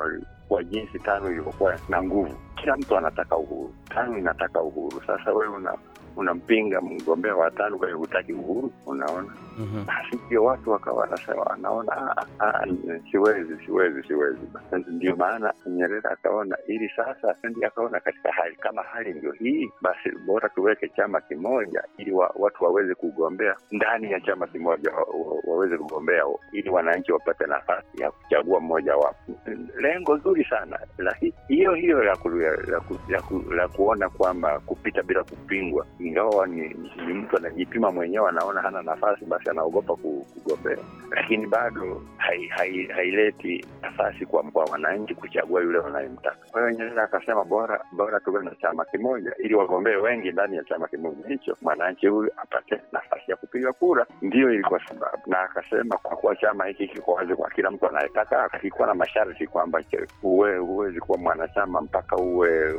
kwa 0.48 0.64
jinsi 0.64 1.00
tano 1.00 1.32
ilivyokuwa 1.32 1.80
na 1.90 2.04
nguvu. 2.04 2.36
Kila 2.56 2.78
mtu 2.78 2.98
anataka 2.98 3.38
uhuru. 3.38 3.74
Tano 3.90 4.18
inataka 4.18 4.62
uhuru. 4.62 5.02
Sasa 5.08 5.34
wewe 5.34 5.56
una 5.56 5.74
unampinga 6.18 6.82
mgombea 6.82 7.36
wa 7.36 7.52
tano 7.52 7.78
kwa 7.78 7.88
hiyo 7.88 7.98
hutaki 7.98 8.34
uhuru 8.34 8.72
unaona? 8.86 9.34
Mhm. 9.58 9.86
basi 9.86 10.20
ndio 10.26 10.44
watu 10.44 10.72
wakawa 10.72 10.98
wanasema 11.02 11.42
wanaona 11.42 11.92
"Ah, 12.18 12.26
ah, 12.40 12.66
siwezi 13.12 13.66
siwezi 13.66 14.04
siwezi. 14.08 14.40
Ndio 14.88 15.16
maana 15.16 15.54
nyerere 15.66 16.10
akaona 16.10 16.58
ili 16.68 16.90
sasa 16.96 17.36
ndi 17.50 17.66
akaona 17.66 18.00
katika 18.00 18.32
hali 18.32 18.56
kama 18.56 18.82
hali 18.84 19.14
ndio 19.14 19.32
hii 19.32 19.70
basi 19.82 20.10
bora 20.26 20.50
tuweke 20.50 20.90
chama 20.90 21.22
kimoja 21.22 21.84
ili 21.98 22.12
wa, 22.12 22.34
watu 22.36 22.64
waweze 22.64 22.96
kugombea 22.96 23.56
ndani 23.72 24.12
ya 24.12 24.20
chama 24.22 24.48
kimoja 24.48 24.92
wa, 24.92 24.98
wa, 25.04 25.42
waweze 25.44 25.78
kugombea 25.78 26.24
ili 26.52 26.70
wananchi 26.70 27.12
wapate 27.12 27.46
nafasi 27.46 28.02
ya 28.02 28.12
kuchagua 28.12 28.60
mmoja 28.60 28.96
wapo. 28.96 29.34
Lengo 29.82 30.18
zuri 30.18 30.44
sana 30.50 30.80
la 30.98 31.16
hiyo 31.48 31.74
hiyo 31.74 32.04
la, 32.04 32.16
ku, 32.16 32.30
la, 32.30 32.80
ku, 32.80 33.00
la, 33.10 33.22
ku, 33.22 33.44
la 33.54 33.68
kuona 33.68 34.10
kwamba 34.10 34.60
kupita 34.60 35.04
bila 35.04 35.24
kupingwa 35.24 35.86
ingawa 36.08 36.48
ni, 36.48 36.76
ni 37.08 37.14
mtu 37.14 37.38
anajipima 37.38 37.92
mwenyewe, 37.92 38.30
anaona 38.30 38.62
hana 38.62 38.82
nafasi, 38.82 39.26
basi 39.26 39.50
anaogopa 39.50 39.96
kugombea, 39.96 40.78
lakini 41.12 41.48
bado 41.48 42.02
hai- 42.18 42.48
hai- 42.48 42.88
haileti 42.88 43.66
nafasi 43.82 44.26
kwa 44.26 44.44
kwa 44.44 44.66
wananchi 44.66 45.16
kuchagua 45.16 45.62
yule 45.62 45.78
wanayemtaka. 45.80 46.38
Kwa 46.52 46.62
hiyo 46.62 46.74
Nyerere 46.80 47.02
akasema 47.02 47.44
bora 47.44 47.82
bora 47.92 48.20
tuwe 48.20 48.44
na 48.44 48.52
chama 48.62 48.86
kimoja 48.86 49.32
ili 49.38 49.56
wagombee 49.56 49.96
wengi 49.96 50.32
ndani 50.32 50.56
ya 50.58 50.64
chama 50.64 50.88
kimoja 50.88 51.28
hicho, 51.28 51.58
mwananchi 51.62 52.08
huyu 52.08 52.32
apate 52.38 52.82
nafasi 52.92 53.32
ya 53.32 53.38
kupiga 53.38 53.74
kura. 53.74 54.06
Ndiyo 54.22 54.54
ilikuwa 54.54 54.82
sababu, 54.88 55.18
na 55.28 55.40
akasema 55.42 55.98
kwa 55.98 56.18
kuwa 56.18 56.36
chama 56.36 56.66
hiki 56.66 56.88
kiko 56.88 57.12
wazi 57.14 57.36
kwa 57.36 57.50
kila 57.50 57.72
mtu 57.72 57.88
anayetaka, 57.90 58.44
akikuwa 58.54 58.88
na 58.88 58.94
masharti 58.94 59.48
kwamba 59.48 59.82
uwe 60.24 60.58
huwezi 60.58 61.00
kuwa 61.00 61.18
mwanachama 61.18 61.82
mpaka 61.82 62.16
uwe 62.16 62.74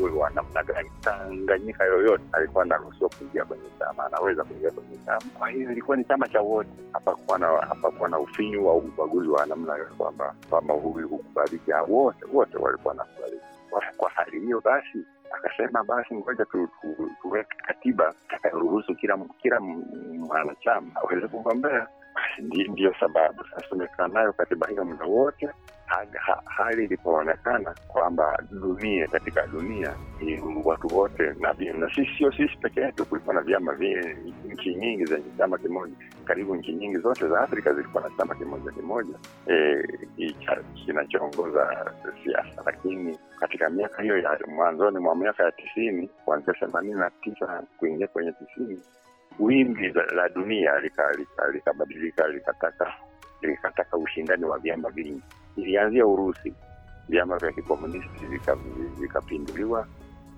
uwe 0.00 0.10
wa 0.16 0.30
namna 0.30 0.62
gani. 0.62 0.90
Tanganyika 1.00 1.84
yoyote 1.84 2.24
alikuwa 2.32 2.64
anaruhusiwa 2.74 3.10
kuingia 3.18 3.44
kwenye 3.44 3.64
chama, 3.78 4.06
anaweza 4.06 4.44
kuingia 4.44 4.70
kwenye 4.70 4.96
chama. 5.06 5.22
Kwa 5.38 5.48
hiyo 5.48 5.72
ilikuwa 5.72 5.96
ni 5.96 6.04
chama 6.04 6.28
cha 6.28 6.40
wote, 6.40 6.70
hapakuwa 6.92 8.08
na 8.08 8.18
ufinyu 8.18 8.68
au 8.70 8.78
ubaguzi 8.78 9.28
wa 9.28 9.46
namna 9.46 9.74
hiyo, 9.74 9.86
kwamba 9.98 10.34
kwamba 10.50 10.74
huyu 10.74 11.08
hukubaliki. 11.08 11.72
Ah, 11.72 11.82
Wote 11.82 12.24
wote 12.32 12.58
walikuwa 12.58 12.94
nakubaliki. 12.94 13.42
Kwa, 13.96 14.10
hali 14.10 14.40
hiyo 14.40 14.60
basi 14.64 14.98
akasema 15.32 15.84
basi 15.84 16.14
ngoja 16.14 16.44
tu, 16.44 16.68
tu, 16.80 17.10
tuweke 17.22 17.56
katiba 17.66 18.14
itakayoruhusu 18.28 18.94
kila 18.94 19.18
kila 19.42 19.60
mwanachama 19.60 20.90
aweze 20.94 21.28
kugombea. 21.28 21.86
Ndiyo 22.68 22.94
sababu 23.00 23.44
sasa 23.44 23.66
tumekaa 23.68 24.08
nayo 24.08 24.32
katiba 24.32 24.66
hiyo 24.66 24.84
muda 24.84 25.04
wote 25.04 25.48
hali 26.44 26.84
ilipoonekana 26.84 27.74
kwamba 27.88 28.42
dunia 28.50 29.06
katika 29.06 29.46
dunia 29.46 29.94
ni 30.20 30.40
watu 30.64 30.96
wote 30.96 31.34
na, 31.40 31.52
na 31.78 31.94
sisi 31.94 32.10
sio 32.18 32.32
sisi 32.32 32.56
peke 32.56 32.80
yetu, 32.80 33.06
kulikuwa 33.06 33.34
na 33.34 33.40
vyama 33.40 33.76
nchi 34.44 34.74
nyingi 34.74 35.04
zenye 35.04 35.24
chama 35.38 35.58
kimoja. 35.58 35.94
Karibu 36.24 36.56
nchi 36.56 36.72
nyingi 36.72 36.98
zote 36.98 37.28
za 37.28 37.40
Afrika 37.40 37.72
zilikuwa 37.74 38.02
na 38.02 38.16
chama 38.18 38.34
kimoja 38.34 38.70
kimoja 38.72 39.14
e, 39.50 39.82
kinachoongoza 40.84 41.92
siasa, 42.24 42.62
lakini 42.66 43.18
katika 43.40 43.70
miaka 43.70 44.02
hiyo 44.02 44.18
ya 44.18 44.38
mwanzoni 44.46 44.98
mwa 44.98 45.16
miaka 45.16 45.44
ya 45.44 45.52
tisini 45.52 46.10
kuanzia 46.24 46.54
themanini 46.54 46.94
na 46.94 47.10
tisa 47.10 47.62
kuingia 47.78 48.06
kwenye 48.06 48.32
tisini 48.32 48.80
wimbi 49.38 49.88
la, 49.88 50.28
dunia 50.28 50.80
likabadilika 51.52 52.28
lika, 52.28 52.28
likataka 52.28 52.94
likataka 53.42 53.96
ushindani 53.96 54.44
wa 54.44 54.58
vyama 54.58 54.90
vingi. 54.90 55.22
Ilianzia 55.56 56.06
Urusi, 56.06 56.54
vyama 57.08 57.38
vya 57.38 57.52
kikomunisti 57.52 58.26
vika- 58.26 58.58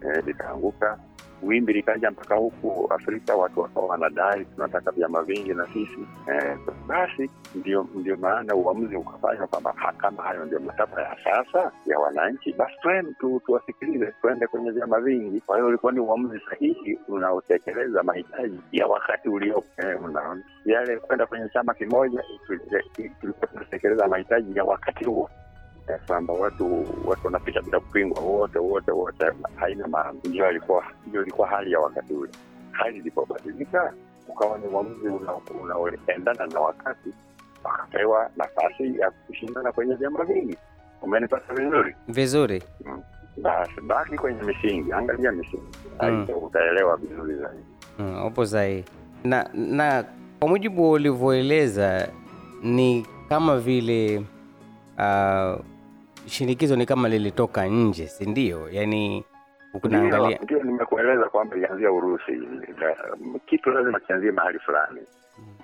eh. 0.04 0.96
Wimbi 1.42 1.72
likaja 1.72 2.10
mpaka 2.10 2.34
huku 2.34 2.86
Afrika, 2.94 3.34
watu 3.36 3.60
wakawa 3.60 3.86
wanadai 3.86 4.44
tunataka 4.44 4.90
vyama 4.90 5.22
vingi 5.22 5.54
na 5.54 5.66
sisi 5.66 6.06
eh, 6.32 6.58
basi 6.86 7.30
ndio 7.54 7.88
ndio 7.94 8.16
maana 8.16 8.54
uamuzi 8.54 8.96
ukafanywa 8.96 9.46
kwamba 9.46 9.72
kama 9.96 10.22
hayo 10.22 10.44
ndio 10.44 10.60
matakwa 10.60 11.02
ya 11.02 11.16
sasa 11.24 11.72
ya 11.86 11.98
wananchi, 11.98 12.52
basi 12.52 12.74
tu, 13.20 13.42
tuwasikilize, 13.46 14.12
twende 14.20 14.46
kwenye 14.46 14.70
vyama 14.70 15.00
vingi. 15.00 15.40
Kwa 15.40 15.56
hiyo 15.56 15.68
ulikuwa 15.68 15.92
ni 15.92 16.00
uamuzi 16.00 16.40
sahihi 16.50 16.98
unaotekeleza 17.08 18.02
mahitaji 18.02 18.60
ya 18.72 18.86
wakati 18.86 19.28
uliopo. 19.28 19.66
Eh, 19.76 20.04
unaona 20.04 20.42
yale 20.64 20.96
kwenda 20.96 21.26
kwenye 21.26 21.48
chama 21.48 21.74
kimoja, 21.74 22.22
tuli- 22.46 23.10
tulikuwa 23.20 23.46
tunatekeleza 23.46 24.08
mahitaji 24.08 24.58
ya 24.58 24.64
wakati 24.64 25.04
huo 25.04 25.30
eh, 25.88 25.98
kwamba 26.06 26.34
watu 26.34 26.86
watu 27.04 27.26
wanapita 27.26 27.62
bila 27.62 27.80
kupingwa 27.80 28.22
wote 28.22 28.58
wote 28.58 28.90
wote, 28.90 29.26
haina 29.56 29.88
maana. 29.88 30.12
Ndio 30.24 30.50
ilikuwa 30.50 30.84
ndio 31.06 31.22
ilikuwa 31.22 31.48
hali 31.48 31.72
ya 31.72 31.80
wakati 31.80 32.12
ule. 32.14 32.30
Hali 32.72 32.98
ilipobadilika, 32.98 33.92
ukawa 34.28 34.58
ni 34.58 34.66
uamuzi 34.66 35.08
unaoendana 35.62 36.46
na 36.46 36.60
wakati, 36.60 37.10
wakapewa 37.64 38.30
nafasi 38.36 38.98
ya 38.98 39.10
kushindana 39.10 39.72
kwenye 39.72 39.94
vyama 39.94 40.24
vingi. 40.24 40.56
Umenipata 41.02 41.54
vizuri? 41.54 41.96
vizuri 42.08 42.62
Basi 43.42 43.80
baki 43.80 44.16
kwenye 44.18 44.42
misingi, 44.42 44.92
angalia 44.92 45.32
misingi, 45.32 45.62
Mm. 46.02 46.26
Utaelewa 46.42 46.96
vizuri 46.96 47.34
zaidi. 47.34 47.64
mm, 47.98 48.26
upo 48.26 48.46
sahihi 48.46 48.84
na 49.24 49.50
na 49.54 50.04
kwa 50.38 50.48
mujibu 50.48 50.90
ulivyoeleza 50.90 52.08
ni 52.62 53.06
kama 53.28 53.58
vile 53.58 54.18
uh, 54.98 55.60
shinikizo 56.26 56.76
ni 56.76 56.86
kama 56.86 57.08
lilitoka 57.08 57.66
nje 57.66 58.06
si 58.06 58.26
ndio 58.26 58.68
yaani 58.70 59.24
unaangalia 59.82 60.38
Ndio, 60.42 60.62
nimekueleza 60.62 61.24
kwamba 61.24 61.56
ilianzia 61.56 61.92
Urusi. 61.92 62.32
Kitu 63.46 63.70
lazima 63.70 64.00
kianzie 64.00 64.30
mahali 64.30 64.58
fulani. 64.58 65.00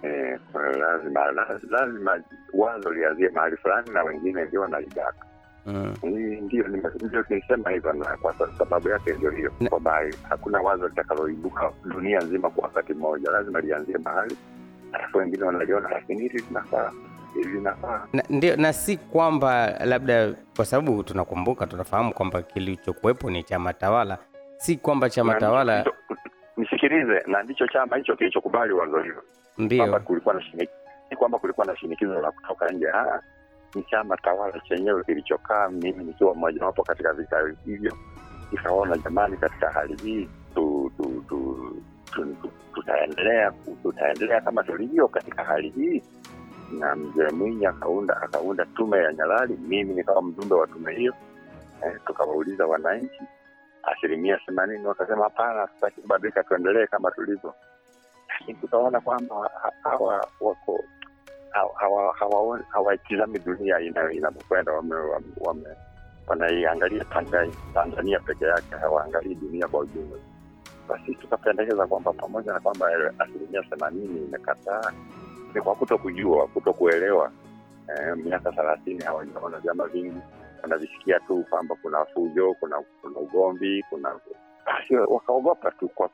Eh, 0.02 0.38
kwa 0.52 0.62
lazima 0.76 1.33
lazima 1.71 2.23
wazo 2.52 2.93
lianzie 2.93 3.29
mahali 3.29 3.57
fulani 3.57 3.90
na 3.90 4.02
wengine 4.02 4.45
ndio 4.45 4.61
wanalidaka. 4.61 5.26
mm. 5.67 5.95
Ndio 6.43 6.69
ndio 6.69 7.25
nilisema 7.31 7.71
hivyo, 7.71 7.93
na 7.93 8.17
kwa 8.17 8.35
sababu 8.59 8.88
yake 8.88 9.12
ndio 9.12 9.31
hiyo, 9.31 9.52
kwamba 9.69 10.00
hakuna 10.29 10.61
wazo 10.61 10.88
litakaloibuka 10.88 11.73
dunia 11.85 12.18
nzima 12.20 12.51
kwa 12.51 12.64
wakati 12.64 12.94
mmoja, 12.94 13.31
lazima 13.31 13.61
lianzie 13.61 13.99
mahali, 13.99 14.37
alafu 14.92 15.18
wengine 15.18 15.44
wanaliona, 15.44 15.88
lakini 15.90 16.23
hili 16.23 16.44
linafaa, 16.49 16.92
linafaa. 17.35 18.07
na, 18.12 18.23
ndio 18.31 18.57
na 18.57 18.73
si 18.73 18.97
kwamba 18.97 19.71
labda 19.85 20.33
kwa 20.57 20.64
sababu 20.64 21.03
tunakumbuka 21.03 21.66
tunafahamu 21.66 22.12
kwamba 22.14 22.43
kilichokuwepo 22.43 23.31
ni 23.31 23.43
chama 23.45 23.73
tawala. 23.73 24.19
Si 24.57 24.77
kwamba 24.77 25.11
chama 25.11 25.35
tawala 25.35 25.85
nisikilize, 26.57 27.23
na 27.27 27.43
ndicho 27.43 27.66
chama 27.66 27.97
hicho 27.97 28.16
kilichokubali 28.16 28.73
wazo 28.73 28.99
hilo. 29.03 29.23
Ndio. 29.59 30.01
Kulikuwa 30.01 30.35
na 30.35 30.43
shinikizo, 30.43 30.73
si 31.09 31.16
kwamba 31.16 31.38
kulikuwa 31.38 31.66
na 31.66 31.77
shinikizo 31.77 32.21
la 32.21 32.31
kutoka 32.33 32.69
nje. 32.69 32.88
Ah, 32.90 33.21
ni 33.75 33.83
chama 33.83 34.16
tawala 34.16 34.61
chenyewe 34.61 35.05
kilichokaa, 35.05 35.69
mimi 35.69 36.05
nikiwa 36.05 36.35
mmojawapo 36.35 36.83
katika 36.83 37.12
vikao 37.12 37.47
hivyo, 37.64 37.97
ikaona 38.53 38.99
jamani, 38.99 39.37
katika 39.37 39.71
hali 39.71 39.97
hii 40.03 40.29
tu, 40.55 40.93
tu, 40.97 41.25
tu, 41.29 41.77
tu, 42.12 42.25
tu, 42.43 42.51
tutaendelea 42.75 43.53
tutaendelea 43.83 44.40
kama 44.40 44.62
tulivyo 44.62 45.09
katika 45.09 45.45
hali 45.45 45.69
hii 45.71 46.03
na 46.70 46.96
mzee 46.96 47.28
Mwinyi 47.30 47.66
akaunda 47.66 48.16
akaunda 48.22 48.64
tume 48.66 48.98
ya 48.98 49.12
Nyalali, 49.12 49.56
mimi 49.56 49.94
nikawa 49.94 50.22
mjumbe 50.22 50.54
wa 50.54 50.66
tume 50.66 50.94
hiyo. 50.94 51.14
Eh, 51.87 51.92
tukawauliza 52.06 52.66
wananchi, 52.66 53.22
asilimia 53.83 54.37
themanini 54.46 54.87
wakasema 54.87 55.24
hapana, 55.24 55.66
tutaki 55.66 56.00
kubadilika, 56.00 56.42
tuendelee 56.44 56.87
kama 56.87 57.11
tulivyo. 57.11 57.54
Lakini 58.28 58.59
tukaona 58.59 59.00
kwamba 59.00 59.50
hawa 59.83 60.26
wako 60.40 60.85
hawa- 61.50 62.14
hawa- 62.18 62.61
hawaitizami 62.68 63.38
dunia 63.38 63.80
inavyokwenda, 64.12 64.72
wame, 64.72 64.94
wame, 65.40 65.68
wanaiangalia 66.26 67.04
Tanzania 67.74 68.20
peke 68.20 68.44
yake, 68.44 68.74
hawaangalii 68.80 69.35
dunia 69.35 69.68
kwa 69.68 69.80
ujumla. 69.80 70.16
Basi 70.88 71.14
tukapendekeza 71.14 71.87
kwamba 71.87 72.12
pamoja 72.12 72.52
na 72.52 72.61
kwamba 72.61 72.87
asilimia 73.18 73.62
themanini 73.62 74.24
imekataa, 74.24 74.92
ni 75.55 75.61
kwa 75.61 75.75
kuto 75.75 75.99
kujua, 75.99 76.47
kuto 76.47 76.73
kuelewa. 76.73 77.33
Eh, 77.89 78.17
miaka 78.17 78.53
thelathini 78.53 79.05
hawajaona 79.05 79.59
vyama 79.59 79.87
vingi, 79.87 80.21
wanavisikia 80.63 81.21
tu 81.21 81.45
kwamba 81.51 81.77
kuna 81.83 82.05
fujo, 82.05 82.55
kuna 82.61 82.77
kuna 83.03 83.19
ugomvi, 83.19 83.85
kuna 83.91 84.15
basi 84.67 84.97
wakaogopa 84.97 85.71
tu 85.71 85.89
kwa 85.89 86.11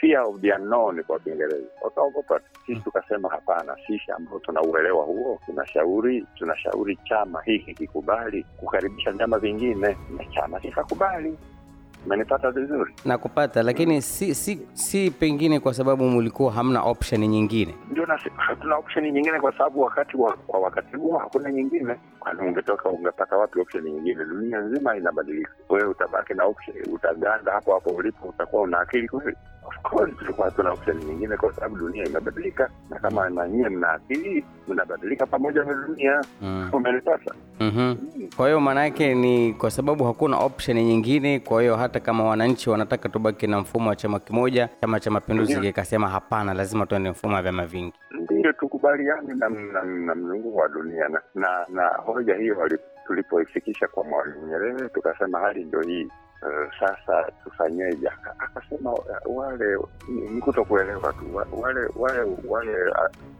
fear 0.00 0.22
of 0.22 0.40
the 0.40 0.52
unknown 0.52 1.02
kwa 1.04 1.18
Kiingereza, 1.18 1.66
wakaogopa. 1.82 2.40
Sisi 2.66 2.80
tukasema 2.80 3.28
hapana, 3.28 3.76
sisi 3.86 4.10
ambao 4.12 4.38
tuna 4.38 4.62
uelewa 4.62 5.04
huo 5.04 5.40
tunashauri 5.46 6.26
tunashauri 6.34 6.98
chama 7.04 7.42
hiki 7.42 7.74
kikubali 7.74 8.46
kukaribisha 8.56 9.12
vyama 9.12 9.38
vingine, 9.38 9.96
na 10.18 10.24
chama 10.34 10.60
kikakubali. 10.60 11.38
Umenipata 12.06 12.50
vizuri? 12.50 12.94
Nakupata, 13.04 13.62
lakini 13.62 14.02
si, 14.02 14.34
si, 14.34 14.66
si 14.72 15.10
pengine 15.10 15.60
kwa 15.60 15.74
sababu 15.74 16.04
mulikuwa 16.04 16.52
hamna 16.52 16.82
option 16.82 17.20
nyingine 17.26 17.74
Ndio 17.90 18.06
hatuna 18.36 18.76
option 18.76 19.04
nyingine, 19.10 19.40
kwa 19.40 19.52
sababu 19.52 19.80
wakati 19.80 20.16
wa, 20.16 20.32
kwa 20.32 20.60
wakati 20.60 20.96
huo 20.96 21.18
hakuna 21.18 21.52
nyingine. 21.52 21.94
Kwani 22.20 22.40
ungetoka 22.40 22.88
ungepata 22.88 23.36
wapi 23.36 23.60
option 23.60 23.84
nyingine? 23.84 24.24
Dunia 24.24 24.58
nzima 24.60 24.96
inabadilika, 24.96 25.50
wewe 25.68 25.88
utabaki 25.88 26.34
na 26.34 26.44
option, 26.44 26.76
utaganda 26.94 27.52
hapo 27.52 27.74
hapo 27.74 27.90
ulipo, 27.90 28.28
utakuwa 28.28 28.62
una 28.62 28.80
akili 28.80 29.08
kweli? 29.08 29.36
Of 29.66 29.82
course 29.82 30.16
tulikuwa 30.18 30.46
hatuna 30.50 30.70
option 30.72 30.96
nyingine, 31.04 31.36
kwa 31.36 31.52
sababu 31.52 31.76
dunia 31.76 32.04
imebadilika, 32.04 32.70
na 32.90 32.98
kama 32.98 33.30
na 33.30 33.48
nyie 33.48 33.68
mna 33.68 33.92
akili, 33.92 34.44
mnabadilika 34.68 35.26
pamoja 35.26 35.64
na 35.64 35.74
dunia. 35.74 36.20
mm. 36.42 36.70
Umenipata? 36.72 37.34
mm. 37.60 37.96
Kwa 38.36 38.46
hiyo 38.46 38.60
maana 38.60 38.84
yake 38.84 39.14
ni 39.14 39.52
kwa 39.54 39.70
sababu 39.70 40.04
hakuna 40.04 40.38
option 40.38 40.76
nyingine 40.76 41.40
kwa 41.40 41.60
hiyo 41.62 41.76
hata 41.76 42.00
kama 42.00 42.24
wananchi 42.24 42.70
wanataka 42.70 43.08
tubaki 43.08 43.46
na 43.46 43.60
mfumo 43.60 43.88
wa 43.90 43.96
chama 43.96 44.18
kimoja 44.20 44.68
chama 44.80 45.00
cha 45.00 45.10
mapinduzi 45.10 45.60
kikasema 45.60 46.08
hapana 46.08 46.54
lazima 46.54 46.86
tuende 46.86 47.10
mfumo 47.10 47.34
wa 47.34 47.42
vyama 47.42 47.66
vingi. 47.66 47.92
Ndiyo, 48.20 48.52
tukubaliane 48.52 49.34
na, 49.34 49.48
na, 49.48 49.82
na 49.82 50.14
mzunguko 50.14 50.58
wa 50.58 50.68
dunia. 50.68 51.08
Na, 51.08 51.20
na, 51.34 51.66
na 51.68 51.88
hoja 51.88 52.34
hiyo 52.34 52.56
tulipoifikisha 53.06 53.88
kwa 53.88 54.04
Mwalimu 54.04 54.46
Nyerere, 54.46 54.88
tukasema 54.88 55.38
hali 55.38 55.64
ndio 55.64 55.80
hii, 55.80 56.08
uh, 56.42 56.72
sasa 56.80 57.32
tufanyeje? 57.44 58.08
Akasema 58.38 58.92
uh, 58.92 59.36
wale 59.36 59.78
ni 60.08 60.40
kutokuelewa 60.40 61.12
tu 61.12 61.36
wale 61.62 61.80
wale 61.96 62.20
wale 62.48 62.74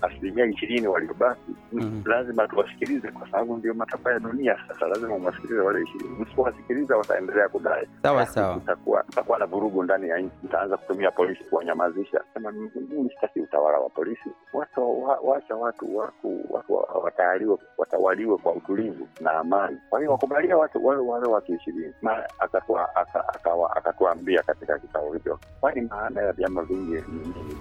asilimia 0.03 0.47
ishirini 0.47 0.87
waliobaki 0.89 1.41
Mhm. 1.73 2.03
lazima 2.07 2.49
tuwasikilize, 2.49 3.11
kwa 3.11 3.31
sababu 3.31 3.57
ndio 3.57 3.75
matakwa 3.75 4.13
ya 4.13 4.19
dunia. 4.19 4.57
Sasa 4.69 4.87
lazima 4.87 5.19
mwasikilize 5.19 5.61
wale 5.61 5.83
ishirini, 5.83 6.17
msipowasikiliza 6.21 6.97
wataendelea 6.97 7.49
kudai 7.49 7.89
Sawa, 8.03 8.27
sawa. 8.27 8.61
Kutakuwa 9.05 9.39
na 9.39 9.47
vurugu 9.47 9.83
ndani 9.83 10.09
ya 10.09 10.19
nchi, 10.19 10.37
mtaanza 10.43 10.77
kutumia 10.77 11.11
polisi 11.11 11.45
kuwanyamazisha. 11.45 12.21
Sema 12.35 12.53
mimi 12.53 13.11
sitaki 13.11 13.41
utawala 13.41 13.79
wa 13.79 13.89
polisi, 13.89 14.31
watu 14.53 15.03
wa- 15.05 15.19
wacha 15.23 15.55
watu 15.57 15.97
waku, 15.97 16.41
watu 16.51 16.75
watawaliwe 17.05 17.59
watawaliwe 17.79 18.37
kwa 18.39 18.53
utulivu 18.53 19.09
na 19.21 19.31
amani. 19.33 19.79
Kwa 19.91 19.99
hiyo 19.99 20.13
wakubalia 20.13 20.57
watu 20.57 20.87
wale 20.87 21.01
wale 21.01 21.27
watu 21.29 21.55
ishirini. 21.55 21.95
Ma- 22.03 22.25
akatua- 22.39 22.83
aka- 22.83 22.86
akawa- 22.95 23.77
Akatuambia 23.77 24.43
katika 24.43 24.79
kikao 24.79 25.13
hicho, 25.13 25.39
kwani 25.61 25.81
maana 25.81 26.23
ya 26.23 26.33
vyama 26.33 26.63
vingi 26.63 26.95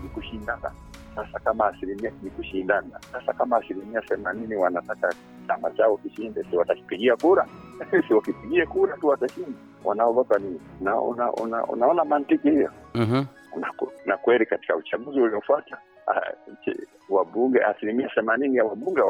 ni 0.04 0.10
kushindana. 0.14 0.72
Sasa 1.16 1.40
kama 1.40 1.68
asilimia 1.68 2.12
ni 2.24 2.30
kushindana, 2.30 3.00
sasa 3.12 3.34
kama 3.34 3.58
asilimia 3.58 4.02
themanini 4.02 4.56
wanataka 4.56 5.16
chama 5.48 5.72
chao 5.72 5.98
kishinde, 5.98 6.44
si 6.50 6.58
watakipigia 6.58 7.16
kura? 7.16 7.48
si 8.08 8.14
wakipigie 8.14 8.66
kura 8.66 8.98
tu 8.98 9.08
watashinda 9.08 9.60
wanaogopa 9.84 10.40
nini? 10.40 10.62
Na 10.82 11.02
una, 11.02 11.32
una, 11.34 11.64
unaona 11.66 12.06
mantiki 12.06 12.50
hiyo 12.50 12.72
Mhm. 12.96 13.24
na, 13.60 13.72
na 14.06 14.18
kweli 14.18 14.46
katika 14.46 14.76
uchaguzi 14.76 15.20
uliofuata 15.20 15.78
wabunge 17.10 17.60
asilimia 17.64 18.10
themanini 18.16 18.56
ya 18.58 18.64
wabunge 18.66 19.02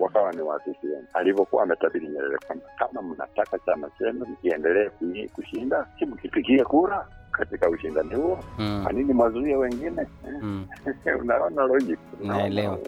wakawa 0.00 0.32
ni 0.32 0.40
wa 0.42 0.58
CCM 0.60 1.04
alivyokuwa 1.14 1.62
ametabiri 1.62 2.08
Nyerere 2.08 2.38
kwamba 2.46 2.64
kama 2.78 3.02
mnataka 3.02 3.58
chama 3.58 3.90
chenu 3.98 4.26
kiendelee 4.42 4.90
kushinda, 5.34 5.86
si 5.98 6.06
mkipigie 6.06 6.64
kura 6.64 7.06
katika 7.32 7.68
ushindani 7.70 8.14
huo. 8.14 8.38
Mm. 8.58 8.80
Kwa 8.84 8.92
nini 8.92 9.12
mwazuie 9.12 9.56
wengine? 9.56 10.02
Eh, 10.02 10.34
Mm. 10.42 10.66
unaona 11.20 11.62
logic, 11.62 11.98
Naelewa. 12.20 12.78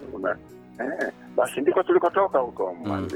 eh, 0.80 1.12
basi 1.36 1.60
ndiko 1.60 1.82
tulikotoka 1.82 2.38
huko 2.38 2.76
Mm. 2.84 3.08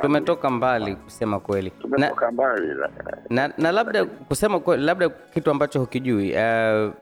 tumetoka 0.00 0.50
mbali 0.50 0.96
kusema 0.96 1.40
kweli 1.40 1.72
na, 1.98 2.30
mbali 2.32 2.68
na, 3.30 3.52
na 3.58 3.72
labda 3.72 4.04
kusema 4.04 4.60
kweli, 4.60 4.82
labda 4.84 5.08
kitu 5.08 5.50
ambacho 5.50 5.80
hukijui 5.80 6.32
uh, 6.36 6.92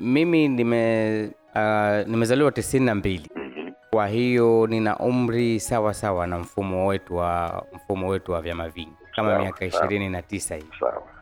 mimi 0.00 0.48
nime 0.48 1.30
uh, 1.54 2.08
nimezaliwa 2.08 2.52
tisini 2.52 2.86
na 2.86 2.94
mbili. 2.94 3.30
Mhm. 3.36 3.70
kwa 3.90 4.06
hiyo 4.08 4.66
nina 4.66 4.96
umri 4.98 5.60
sawa 5.60 5.94
sawa 5.94 6.26
na 6.26 6.38
mfumo 6.38 6.86
wetu 6.86 7.16
wa 7.16 7.64
mfumo 7.72 8.08
wetu 8.08 8.32
wa 8.32 8.40
vyama 8.42 8.68
vingi. 8.68 8.92
Kama 9.16 9.38
miaka 9.38 9.64
ishirini 9.64 10.08
na 10.08 10.22
tisa 10.22 10.54
hivi. 10.54 10.68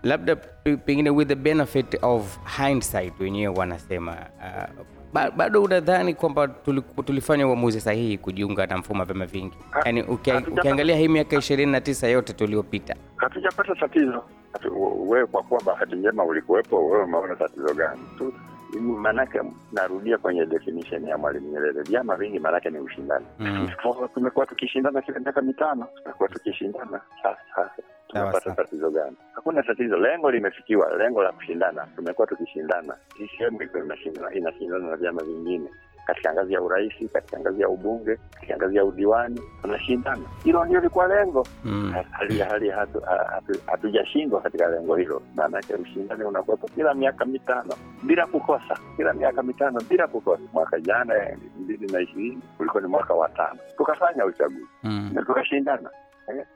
Labda 0.03 0.37
pengine 0.85 1.11
with 1.11 1.29
the 1.29 1.35
benefit 1.35 1.99
of 2.03 2.38
hindsight 2.59 3.21
wenyewe 3.21 3.55
wanasema 3.59 4.12
uh, 4.12 4.85
ba, 5.12 5.31
bado 5.31 5.62
unadhani 5.62 6.14
kwamba 6.14 6.49
tulifanya 7.05 7.49
uamuzi 7.49 7.81
sahihi 7.81 8.18
kujiunga 8.18 8.66
na 8.66 8.79
mfumo 8.79 9.01
wa 9.01 9.07
vyama 9.07 9.27
vingi? 9.27 9.57
Yaani 9.85 10.03
ukiangalia 10.03 10.97
hii 10.97 11.09
miaka 11.09 11.37
ishirini 11.37 11.73
na 11.73 11.81
tisa 11.81 12.09
yote 12.09 12.33
tuliopita. 12.33 12.95
Hatujapata 13.16 13.75
tatizo. 13.75 14.25
Wewe 15.07 15.27
kwa 15.27 15.42
kuwa 15.42 15.61
bahati 15.62 15.97
njema 15.97 16.25
ulikuwepo, 16.25 16.87
wewe 16.87 17.05
umeona 17.05 17.37
tatizo 17.37 17.75
gani? 17.75 18.01
Maanake, 18.81 19.41
narudia 19.73 20.19
kwenye 20.19 20.47
definition 20.47 21.05
ya 21.09 21.19
Mwalimu 21.19 21.49
Nyerere, 21.49 21.83
vyama 21.83 22.17
vingi 22.17 22.39
maanake 22.39 22.71
ni 22.71 22.79
ushindani. 22.79 23.27
Mm. 23.39 23.69
Tumekuwa 24.15 24.47
tukishindana 24.47 25.03
kila 25.03 25.21
miaka 25.21 25.43
mitano, 25.43 25.87
tumekuwa 26.03 26.29
tukishindana. 26.29 27.01
Sasa 27.23 27.71
tumepata 28.09 28.51
tatizo 28.55 28.91
gani? 28.91 29.17
Hakuna 29.35 29.63
tatizo, 29.63 29.97
lengo 29.97 30.31
limefikiwa, 30.31 30.97
lengo 30.97 31.23
la 31.23 31.33
kushindana. 31.33 31.87
Tumekuwa 31.97 32.27
tukishindana, 32.27 32.97
CCM 33.17 33.63
iko 33.63 33.79
inashindana 34.35 34.87
na 34.91 34.97
vyama 34.97 35.23
vingine 35.23 35.71
katika 36.07 36.33
ngazi 36.33 36.53
ya 36.53 36.63
urais, 36.63 36.93
katika 37.13 37.41
ngazi 37.41 37.61
ya 37.63 37.69
ubunge, 37.69 38.19
katika 38.35 38.57
ngazi 38.57 38.77
ya 38.77 38.85
udiwani, 38.85 39.41
tunashindana. 39.63 40.23
Hilo 40.45 40.65
ndio 40.65 40.81
likuwa 40.81 41.07
lengo 41.09 41.47
mm. 41.65 41.95
hali 42.11 42.39
hali 42.39 42.71
hatu- 42.71 43.01
ha- 43.01 43.31
hatu- 43.67 44.41
katika 44.43 44.69
lengo 44.69 44.97
hilo. 44.97 45.23
Maanake 45.35 45.75
ushindani 45.75 46.25
unakuwepo 46.25 46.69
kila 46.69 46.95
miaka 46.95 47.25
mitano 47.25 47.75
bila 48.03 48.27
kukosa, 48.27 48.79
kila 48.97 49.12
miaka 49.12 49.43
mitano 49.43 49.81
bila 49.91 50.07
kukosa. 50.07 50.43
Mwaka 50.53 50.81
jana 50.81 51.15
elfu 51.15 51.61
mbili 51.61 51.87
na 51.93 52.01
ishirini 52.01 52.43
ulikuwa 52.59 52.83
ni 52.83 52.88
mwaka 52.88 53.15
wa 53.15 53.29
tano, 53.29 53.59
tukafanya 53.77 54.25
uchaguzi 54.25 54.67
Mm. 54.83 55.11
na 55.15 55.23
tukashindana 55.23 55.91
eh. 56.29 56.47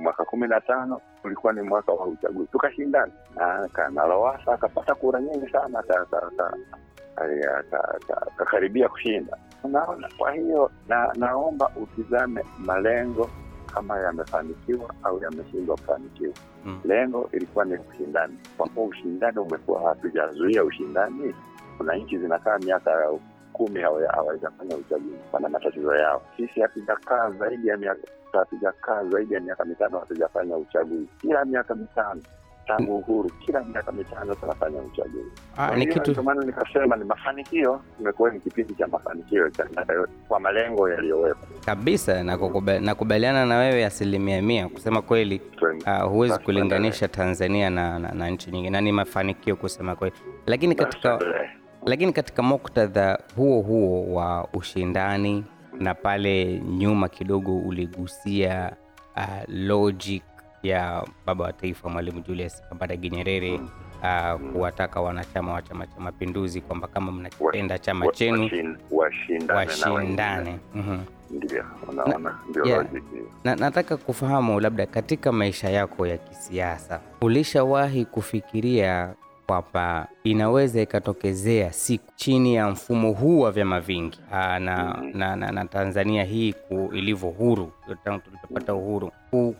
Mwaka 0.00 0.24
kumi 0.24 0.48
na 0.48 0.60
tano 0.60 1.00
ulikuwa 1.24 1.52
ni 1.52 1.62
mwaka 1.62 1.92
wa 1.92 2.06
uchaguzi, 2.06 2.48
tukashindana 2.52 3.12
na 3.36 3.68
Kanalowasa 3.72 4.52
akapata 4.52 4.94
kura 4.94 5.20
nyingi 5.20 5.48
sana, 5.52 5.82
kakaribia 8.36 8.88
kushinda. 8.88 9.36
Unaona, 9.64 10.08
kwa 10.18 10.32
hiyo 10.32 10.70
na, 10.88 11.12
naomba 11.16 11.70
utizame 11.82 12.44
malengo 12.58 13.30
kama 13.78 13.98
yamefanikiwa 14.00 14.94
au 15.02 15.22
yameshindwa 15.22 15.76
kufanikiwa. 15.76 16.34
Mm. 16.64 16.80
Lengo 16.84 17.28
ilikuwa 17.32 17.64
ni 17.64 17.74
ushindani. 17.90 18.38
Kwa 18.56 18.68
kuwa 18.68 18.86
ushindani 18.86 19.38
umekuwa, 19.38 19.80
hatujazuia 19.88 20.64
ushindani. 20.64 21.34
Kuna 21.78 21.94
nchi 21.96 22.18
zinakaa 22.18 22.58
miaka 22.58 23.10
kumi 23.52 23.80
hawajafanya 23.80 24.76
uchaguzi, 24.76 25.16
wana 25.32 25.48
matatizo 25.48 25.96
yao. 25.96 26.22
Sisi 26.36 26.60
hatujakaa 26.60 27.30
zaidi 27.30 27.68
ya 27.68 27.76
miaka 27.76 28.00
hatujakaa 28.32 29.04
zaidi 29.04 29.34
ya 29.34 29.40
miaka 29.40 29.64
mitano 29.64 29.98
hatujafanya 29.98 30.56
uchaguzi. 30.56 31.08
Kila 31.20 31.44
miaka 31.44 31.74
mitano 31.74 32.20
tangu 32.68 32.96
uhuru, 32.98 33.30
kila 33.46 33.64
miaka 33.64 33.92
mitano 33.92 34.34
tunafanya 34.34 34.78
uchaguzi. 34.78 35.30
Ah, 35.56 35.76
ni 35.76 35.86
kitu 35.86 36.10
ndio 36.10 36.22
maana 36.22 36.44
nikasema 36.44 36.96
ni 36.96 37.04
mafanikio, 37.04 37.80
imekuwa 38.00 38.30
ni 38.30 38.40
kipindi 38.40 38.74
cha 38.74 38.86
mafanikio 38.86 39.50
cha 39.50 39.64
miaka 39.64 39.92
yote 39.92 40.12
kwa 40.28 40.40
malengo 40.40 40.88
yaliyowekwa. 40.88 41.48
kabisa 41.64 42.22
nakubaliana 42.80 43.46
na 43.46 43.58
wewe 43.58 43.84
asilimia 43.84 44.42
mia. 44.42 44.68
Kusema 44.68 45.02
kweli 45.02 45.40
uh, 45.86 46.02
huwezi 46.10 46.38
kulinganisha 46.38 47.08
tanzania 47.08 47.70
na, 47.70 47.98
na, 47.98 48.12
na 48.12 48.30
nchi 48.30 48.50
nyingine 48.50 48.70
na 48.70 48.80
ni 48.80 48.92
mafanikio 48.92 49.56
kusema 49.56 49.96
kweli. 49.96 50.14
Lakini 50.46 50.74
katika 50.74 51.18
lakini 51.86 52.12
katika 52.12 52.42
muktadha 52.42 53.18
huo 53.36 53.60
huo 53.62 54.14
wa 54.14 54.48
ushindani 54.52 55.44
na 55.80 55.94
pale 55.94 56.58
nyuma 56.60 57.08
kidogo 57.08 57.56
uligusia 57.58 58.72
uh, 59.16 59.24
logic 59.48 60.22
ya 60.62 61.04
baba 61.26 61.44
wa 61.44 61.52
taifa 61.52 61.88
mwalimu 61.88 62.20
julius 62.20 62.62
kambarage 62.68 63.10
nyerere 63.10 63.60
uh, 64.02 64.40
kuwataka 64.52 65.00
wanachama 65.00 65.52
wa 65.52 65.62
chama 65.62 65.86
cha 65.86 66.00
mapinduzi 66.00 66.60
kwamba 66.60 66.88
kama 66.88 67.12
mnakipenda 67.12 67.78
chama 67.78 68.06
chenu 68.12 68.50
washindane 69.54 70.58
nataka 73.56 73.96
kufahamu 73.96 74.60
labda 74.60 74.86
katika 74.86 75.32
maisha 75.32 75.70
yako 75.70 76.06
ya 76.06 76.18
kisiasa 76.18 77.00
ulishawahi 77.20 78.04
kufikiria 78.04 79.14
kwamba 79.46 80.08
inaweza 80.24 80.80
ikatokezea 80.82 81.72
siku 81.72 82.12
chini 82.16 82.54
ya 82.54 82.68
mfumo 82.70 83.12
huu 83.12 83.40
wa 83.40 83.52
vyama 83.52 83.80
vingi 83.80 84.20
aa, 84.32 84.58
na, 84.58 85.02
na, 85.14 85.36
na, 85.36 85.52
na 85.52 85.64
Tanzania 85.64 86.24
hii 86.24 86.54
ilivyo 86.92 87.28
huru 87.28 87.72
tangu 88.04 88.20
tulipopata 88.20 88.74
uhuru? 88.74 89.06
ku, 89.08 89.14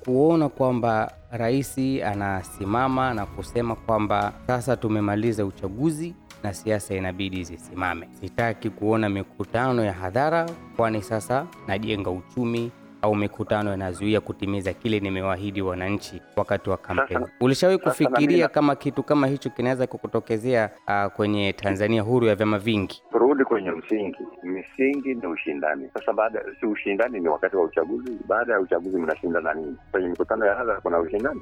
kuona 0.05 0.49
kwamba 0.49 1.13
rais 1.31 1.79
anasimama 2.05 3.15
na 3.15 3.27
kusema 3.27 3.75
kwamba 3.77 4.33
sasa 4.47 4.77
tumemaliza 4.77 5.45
uchaguzi 5.45 6.15
na 6.43 6.55
siasa 6.55 6.95
inabidi 6.95 7.45
zisimame. 7.45 8.09
Sitaki 8.21 8.71
kuona 8.71 9.09
mikutano 9.09 9.85
ya 9.85 9.93
hadhara, 9.93 10.51
kwani 10.77 11.03
sasa 11.03 11.47
najenga 11.67 12.11
uchumi 12.11 12.71
au 13.03 13.15
mikutano 13.15 13.75
inazuia 13.75 14.21
kutimiza 14.21 14.73
kile 14.73 15.01
nimewaahidi 15.01 15.63
wananchi 15.63 16.23
wakati 16.37 16.71
wa 16.71 16.77
kampeni. 16.77 17.27
Ulishawahi 17.41 17.79
kufikiria 17.79 18.49
kama 18.49 18.77
kitu 18.77 19.03
kama 19.03 19.27
hicho 19.27 19.51
kinaweza 19.51 19.87
kukutokezea 19.87 20.71
uh, 20.89 21.13
kwenye 21.13 21.53
Tanzania 21.53 22.03
huru 22.03 22.27
ya 22.27 22.35
vyama 22.35 22.59
vingi? 22.59 23.03
turudi 23.39 23.45
kwenye 23.45 23.71
msingi. 23.71 24.19
Misingi 24.43 25.15
ni 25.15 25.27
ushindani. 25.27 25.91
Sasa 25.95 26.13
baada 26.13 26.43
si 26.61 26.67
ushindani 26.67 27.21
ni 27.21 27.29
wakati 27.29 27.57
wa 27.57 27.65
uchaguzi. 27.65 28.19
Baada 28.29 28.53
ya 28.53 28.61
uchaguzi 28.61 28.97
mnashindana 28.99 29.55
nini? 29.55 29.77
Kwenye 29.91 30.09
mikutano 30.09 30.47
ya 30.47 30.55
hadhara 30.55 30.81
kuna 30.81 30.99
ushindani? 31.01 31.41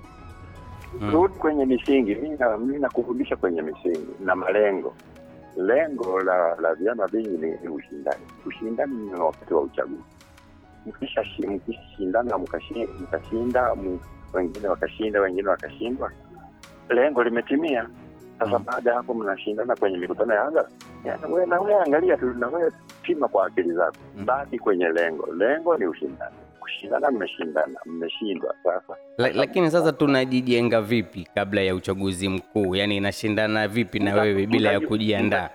Mm. 1.01 1.11
Rudi 1.11 1.35
kwenye 1.35 1.65
misingi. 1.67 2.15
Mi 2.15 2.79
nakurudisha 2.79 3.37
kwenye 3.37 3.63
misingi 3.63 4.07
na 4.25 4.35
malengo. 4.37 4.95
Lengo 5.57 6.21
la 6.21 6.57
la 6.57 6.75
vyama 6.75 7.07
vingi 7.07 7.47
ni 7.63 7.69
ushindani. 7.69 8.25
Ushindani 8.47 8.95
ni 8.97 9.15
wakati 9.21 9.55
wa 9.55 9.61
uchaguzi. 9.63 10.16
Mkishindana 10.87 12.39
mkashinda, 12.39 13.75
wengine 14.35 14.69
wakashinda, 14.69 15.21
wengine 15.21 15.49
wakashindwa, 15.49 16.11
lengo 16.89 17.25
limetimia. 17.25 17.89
Sasa 18.39 18.59
Mm. 18.59 18.65
baada 18.65 18.91
ya 18.91 18.97
hapo 18.97 19.15
mnashindana 19.15 19.77
kwenye 19.77 19.99
mikutano 19.99 20.35
ya 20.35 20.41
hadhara. 20.43 20.69
Na 21.49 21.61
wewe 21.61 21.81
angalia 21.87 22.17
tu, 22.17 22.27
na 22.27 22.47
wewe 22.49 22.73
pima 23.03 23.29
kwa 23.29 23.47
akili 23.47 23.73
zako, 23.73 23.97
Mm. 24.17 24.25
baki 24.25 24.59
kwenye 24.59 24.89
lengo. 24.89 25.27
Lengo 25.35 25.77
ni 25.77 25.87
ushindani. 25.87 26.35
kushindana 26.61 27.11
mmeshindana 27.11 27.81
mmeshindwa 27.87 28.55
sasa 28.65 28.97
lakini 29.35 29.71
sasa 29.71 29.93
tunajijenga 29.93 30.81
vipi 30.83 31.29
kabla 31.35 31.61
ya 31.61 31.75
uchaguzi 31.75 32.29
mkuu 32.29 32.75
yaani 32.77 32.97
inashindana 32.97 33.69
vipi 33.69 33.99
na 33.99 34.15
wewe 34.15 34.47
bila 34.47 34.73
ya 34.73 34.81
kujiandaa 34.81 35.51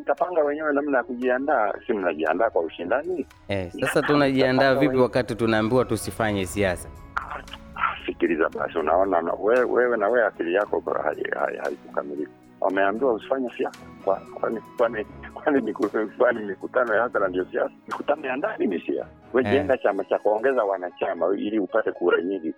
mtapanga 0.00 0.40
wenyewe 0.44 0.72
namna 0.72 0.98
ya 0.98 1.04
kujiandaa. 1.04 1.72
Si 1.86 1.92
mnajiandaa 1.92 2.50
kwa 2.50 2.62
ushindani? 2.62 3.26
Eh, 3.48 3.70
sasa 3.80 4.02
tunajiandaa 4.02 4.74
vipi 4.74 4.96
wakati 4.96 5.34
tunaambiwa 5.34 5.84
tusifanye 5.84 6.46
siasa? 6.46 6.88
Sikiliza 8.06 8.48
basi 8.48 8.78
unaona 8.78 9.20
na- 9.22 9.32
we- 9.32 9.64
wewe 9.64 9.96
na 9.96 10.08
wewe 10.08 10.26
akili 10.26 10.54
yako 10.54 10.82
haikukamilika 11.62 12.30
wameambiwa 12.60 13.12
usifanye 13.12 13.50
siasa? 13.56 13.78
Kwa- 14.04 14.20
kwani 14.40 14.60
kwani 14.76 15.06
kwani 15.34 15.60
miku- 15.60 16.16
kwani 16.18 16.44
mikutano 16.44 16.94
ya 16.94 17.02
hadhara 17.02 17.28
ndio 17.28 17.44
siasa? 17.44 17.70
Mikutano 17.88 18.26
ya 18.26 18.36
ndani 18.36 18.66
ni 18.66 18.80
siasa. 18.80 19.08
Wejenga 19.32 19.76
chama 19.78 20.04
cha 20.04 20.18
kuongeza 20.18 20.64
wanachama 20.64 21.26
ili 21.36 21.58
upate 21.58 21.92
kura 21.92 22.22
nyingi. 22.22 22.54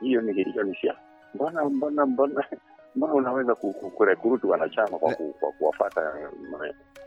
Hiyo 0.00 0.20
ni 0.20 0.32
hiyo 0.44 0.62
ni 0.62 0.74
siasa. 0.80 0.98
Mbona 1.34 1.64
mbona 1.64 2.06
mbona 2.06 2.44
mbona 2.96 3.12
unaweza 3.14 3.54
ku- 3.54 3.72
ku- 3.72 3.90
wanachama 4.50 4.98
kwa 4.98 5.14
ku- 5.14 5.34
kwa 5.40 5.52
kuwafata 5.52 6.00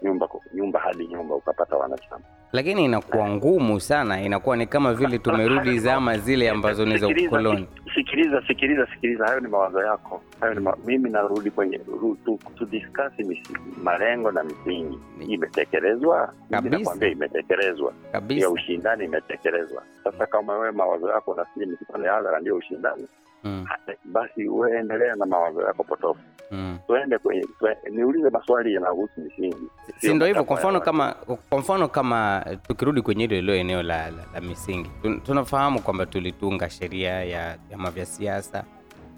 nyumba 0.02 0.28
nyumba 0.54 0.80
hadi 0.80 1.08
nyumba 1.08 1.36
ukapata 1.36 1.76
wanachama? 1.76 2.22
Lakini 2.52 2.86
inakuwa 2.86 3.30
ngumu 3.30 3.80
sana 3.80 4.22
inakuwa 4.22 4.58
ni 4.58 4.68
kama 4.68 4.94
vile 4.94 5.20
tumerudi 5.20 5.80
zama 5.80 6.18
zile 6.18 6.50
ambazo 6.50 6.86
ni 6.86 6.98
za 6.98 7.08
ukoloni. 7.08 7.68
sikiliza 7.96 8.44
sikiliza 8.48 8.88
sikiliza 8.94 9.26
hayo 9.28 9.40
ni 9.40 9.48
mawazo 9.48 9.84
yako. 9.84 10.22
Hayo 10.40 10.54
ni 10.54 10.60
ma... 10.60 10.78
mimi 10.86 11.10
narudi 11.10 11.52
kwenye 11.52 11.78
tu, 12.26 12.40
tu 12.56 12.66
discuss 12.66 13.20
misi, 13.28 13.54
malengo 13.84 14.32
na 14.32 14.44
misingi. 14.44 15.00
Imetekelezwa? 15.28 16.34
Nakwambia 16.50 17.10
imetekelezwa. 17.10 17.94
Ya 18.42 18.50
ushindani 18.50 19.06
imetekelezwa. 19.06 19.84
Sasa 20.04 20.26
kama 20.26 20.54
wewe 20.54 20.72
mawazo 20.72 21.10
yako 21.10 21.36
nafikiri 21.36 21.66
mikutano 21.66 22.06
ya 22.06 22.14
hadhara 22.14 22.40
ndio 22.40 22.56
ushindani 22.56 23.08
mm, 23.44 23.66
basi 24.06 24.48
uendelea 24.48 25.16
na 25.16 25.26
mawazo 25.26 25.62
yako 25.62 25.84
potofu. 25.84 26.20
Mm. 26.52 26.78
tuende 26.88 27.18
kwenye 27.18 27.46
tue, 27.60 27.78
niulize 27.92 28.30
maswali 28.30 28.74
yanayohusu 28.74 29.22
misingi 29.22 29.68
si 29.98 30.14
ndo 30.14 30.26
hivyo? 30.26 30.44
kwa 30.44 30.58
mfano 30.58 30.82
kama 30.82 31.14
kwa 31.50 31.60
mfano 31.60 31.88
kama 31.88 32.46
tukirudi 32.68 33.02
kwenye 33.02 33.24
hilo 33.24 33.36
hilo 33.36 33.56
eneo 33.56 33.84
la, 33.84 34.12
la, 34.12 34.24
la 34.34 34.42
misingi. 34.42 34.90
Tun- 35.04 35.22
tunafahamu 35.22 35.82
kwamba 35.82 36.06
tulitunga 36.06 36.70
sheria 36.70 37.24
ya 37.24 37.58
vyama 37.68 37.92
vya 37.92 38.06
siasa 38.06 38.64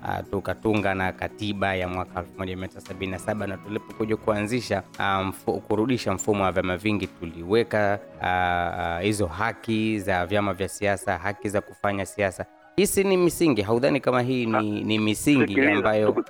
uh, 0.03 0.29
tukatunga 0.31 0.95
na 0.95 1.11
katiba 1.11 1.75
ya 1.75 1.87
mwaka 1.87 2.21
1977 2.37 3.47
na 3.47 3.57
tulipokuja 3.57 4.17
kuanzisha 4.17 4.83
uh, 4.99 5.25
mfu, 5.25 5.59
kurudisha 5.59 6.13
mfumo 6.13 6.43
wa 6.43 6.51
vyama 6.51 6.77
vingi 6.77 7.07
tuliweka 7.07 7.99
hizo 8.21 8.95
uh, 8.95 9.01
hizo 9.01 9.25
haki 9.27 9.99
za 9.99 10.25
vyama 10.25 10.53
vya 10.53 10.67
siasa 10.69 11.17
haki 11.17 11.49
za 11.49 11.61
kufanya 11.61 12.05
siasa 12.05 12.45
hisi 12.75 13.03
ni 13.03 13.17
misingi 13.17 13.61
haudhani 13.61 13.99
kama 13.99 14.21
hii 14.21 14.45
ni, 14.45 14.83
ni 14.83 14.99
misingi 14.99 15.47
Sikiliza, 15.47 15.73
ambayo 15.77 16.11
tu- 16.11 16.23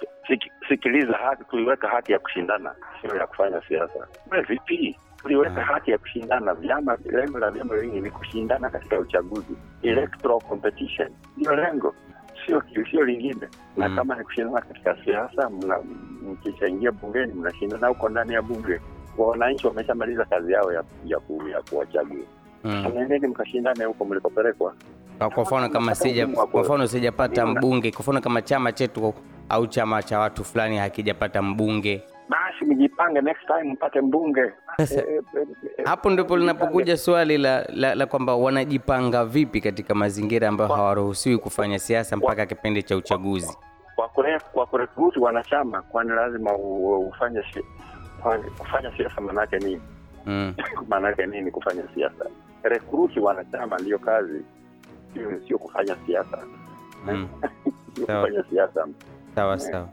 sikiliza 0.69 1.13
haki 1.17 1.43
tuliweka 1.43 1.87
haki 1.87 2.11
ya 2.11 2.19
kushindana 2.19 2.75
sio 3.01 3.15
ya 3.15 3.27
kufanya 3.27 3.61
siasa. 3.67 4.07
We 4.31 4.41
vipi? 4.41 4.97
Tuliweka 5.21 5.61
Ah. 5.61 5.65
haki 5.65 5.91
ya 5.91 5.97
kushindana 5.97 6.53
vyama 6.53 6.97
lengo 7.05 7.39
la 7.39 7.51
vyama 7.51 7.75
vingi 7.77 8.01
ni 8.01 8.09
kushindana 8.11 8.69
katika 8.69 8.99
uchaguzi. 8.99 9.55
Electoral 9.83 10.41
competition 10.41 11.09
ndio 11.37 11.55
lengo 11.55 11.95
sio 12.45 12.63
sio 12.91 13.03
lingine. 13.05 13.47
Na 13.77 13.89
Mm. 13.89 13.95
kama 13.95 14.15
ni 14.15 14.23
kushindana 14.23 14.61
katika 14.61 14.97
siasa 15.05 15.49
mkishaingia 16.23 16.91
bungeni 16.91 17.33
mnashindana 17.33 17.87
huko 17.87 18.09
ndani 18.09 18.33
ya 18.33 18.41
bunge. 18.41 18.79
Wananchi 19.17 19.67
wameshamaliza 19.67 20.25
kazi 20.25 20.51
yao 20.53 20.73
ya, 20.73 20.83
ya, 21.05 21.19
ku, 21.19 21.43
ya 21.47 21.61
kuwachagua. 21.61 22.17
Mm. 22.63 22.91
nendeni 22.95 23.27
mkashindane 23.27 23.85
huko 23.85 24.05
mlikopelekwa 24.05 24.73
kwa 25.29 25.43
mfano 25.43 25.69
kama 25.69 25.95
sija 25.95 26.27
kwa 26.27 26.61
mfano 26.61 26.87
sijapata 26.87 27.45
mbunge 27.45 27.91
kwa 27.91 27.99
mfano 28.01 28.21
kama 28.21 28.41
chama 28.41 28.71
chetu 28.71 29.13
au 29.49 29.67
chama 29.67 30.03
cha 30.03 30.19
watu 30.19 30.43
fulani 30.43 30.77
hakijapata 30.77 31.41
mbunge. 31.41 32.01
Basi 32.29 32.65
mjipange 32.65 33.21
next 33.21 33.47
time 33.47 33.73
mpate 33.73 34.01
mbunge. 34.01 34.51
Sasa, 34.77 35.01
Eh, 35.01 35.07
eh, 35.09 35.47
eh, 35.77 35.85
hapo 35.85 36.09
ndipo 36.09 36.37
linapokuja 36.37 36.97
swali 36.97 37.37
la, 37.37 37.65
la, 37.69 37.95
la 37.95 38.05
kwamba 38.05 38.35
wanajipanga 38.35 39.25
vipi 39.25 39.61
katika 39.61 39.95
mazingira 39.95 40.47
ambayo 40.47 40.73
hawaruhusiwi 40.73 41.37
kufanya 41.37 41.79
siasa 41.79 42.17
mpaka 42.17 42.45
kipindi 42.45 42.83
cha 42.83 42.95
uchaguzi? 42.97 43.57
Kwa 43.95 44.09
kwa 44.53 44.65
kurekruti 44.65 45.19
wanachama 45.19 45.81
kwani 45.81 46.09
lazima 46.09 46.55
ufanye 46.97 47.41
kufanya 48.57 48.97
siasa 48.97 49.21
maanake 49.21 49.57
nini? 49.59 49.81
Mm. 50.25 50.53
maanake 50.89 51.25
nini 51.25 51.51
kufanya 51.51 51.83
siasa? 51.95 52.25
Rekruti 52.63 53.19
wanachama 53.19 53.77
ndiyo 53.77 53.99
kazi 53.99 54.41
sio 55.13 55.41
sio 55.47 55.57
kufanya 55.57 55.95
siasa. 56.05 56.37
Mm. 57.07 57.27
sio 57.95 58.05
kufanya 58.05 58.43
siasa. 58.49 58.87
Sawa 59.35 59.59
sawa. 59.59 59.89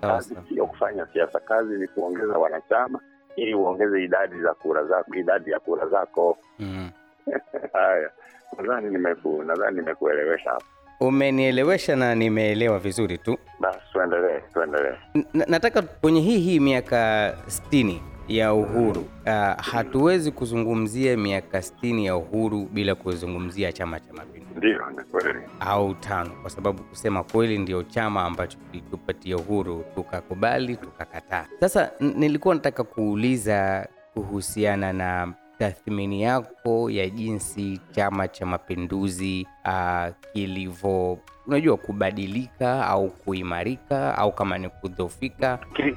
Kazi 0.00 0.36
sio 0.48 0.66
kufanya 0.66 1.06
siasa. 1.12 1.40
Kazi 1.40 1.74
ni 1.78 1.88
kuongeza 1.88 2.38
wanachama 2.38 3.00
ili 3.36 3.54
uongeze 3.54 4.04
idadi 4.04 4.40
za 4.42 4.54
kura 4.54 4.84
zako 4.84 5.14
idadi 5.14 5.50
ya 5.50 5.60
kura 5.60 5.86
zako. 5.88 6.38
Mm. 6.58 6.90
haya 7.72 8.10
nadhani 8.58 8.90
nimeku 8.90 9.42
nadhani 9.42 9.76
nimekuelewesha. 9.76 10.50
Hapo 10.50 10.64
umenielewesha 11.00 11.96
na 11.96 12.14
nimeelewa 12.14 12.78
vizuri 12.78 13.18
tu. 13.18 13.38
Basi 13.60 13.78
tuendelee 13.92 14.40
tuendelee. 14.52 14.94
Nataka 15.34 15.82
kwenye 15.82 16.20
hii 16.20 16.38
hii 16.38 16.60
miaka 16.60 17.30
60 17.46 18.00
ya 18.28 18.54
uhuru. 18.54 19.00
Uh, 19.26 19.32
hatuwezi 19.64 20.30
kuzungumzia 20.32 21.16
miaka 21.16 21.58
60 21.58 22.04
ya 22.04 22.16
uhuru 22.16 22.68
bila 22.72 22.94
kuzungumzia 22.94 23.72
chama 23.72 24.00
cha 24.00 24.12
mapinduzi. 24.12 24.40
Ndio 24.56 24.90
ni 24.90 25.04
kweli. 25.10 25.38
Au 25.60 25.94
tano 25.94 26.30
kwa 26.42 26.50
sababu 26.50 26.82
kusema 26.82 27.22
kweli 27.24 27.58
ndio 27.58 27.82
chama 27.82 28.22
ambacho 28.24 28.58
kilitupatia 28.70 29.36
uhuru 29.36 29.84
tukakubali 29.94 30.76
tukakataa. 30.76 31.46
Sasa 31.60 31.90
nilikuwa 32.00 32.54
nataka 32.54 32.84
kuuliza 32.84 33.88
kuhusiana 34.14 34.92
na 34.92 35.32
tathmini 35.64 36.22
yako 36.22 36.90
ya 36.90 37.08
jinsi 37.10 37.80
chama 37.90 38.28
cha 38.28 38.46
mapinduzi 38.46 39.46
uh, 39.66 40.14
kilivyo 40.32 41.18
unajua 41.46 41.76
kubadilika 41.76 42.86
au 42.86 43.10
kuimarika 43.10 44.18
au 44.18 44.32
kama 44.32 44.58
ni 44.58 44.68
kudhofika 44.68 45.58
Kili- 45.74 45.96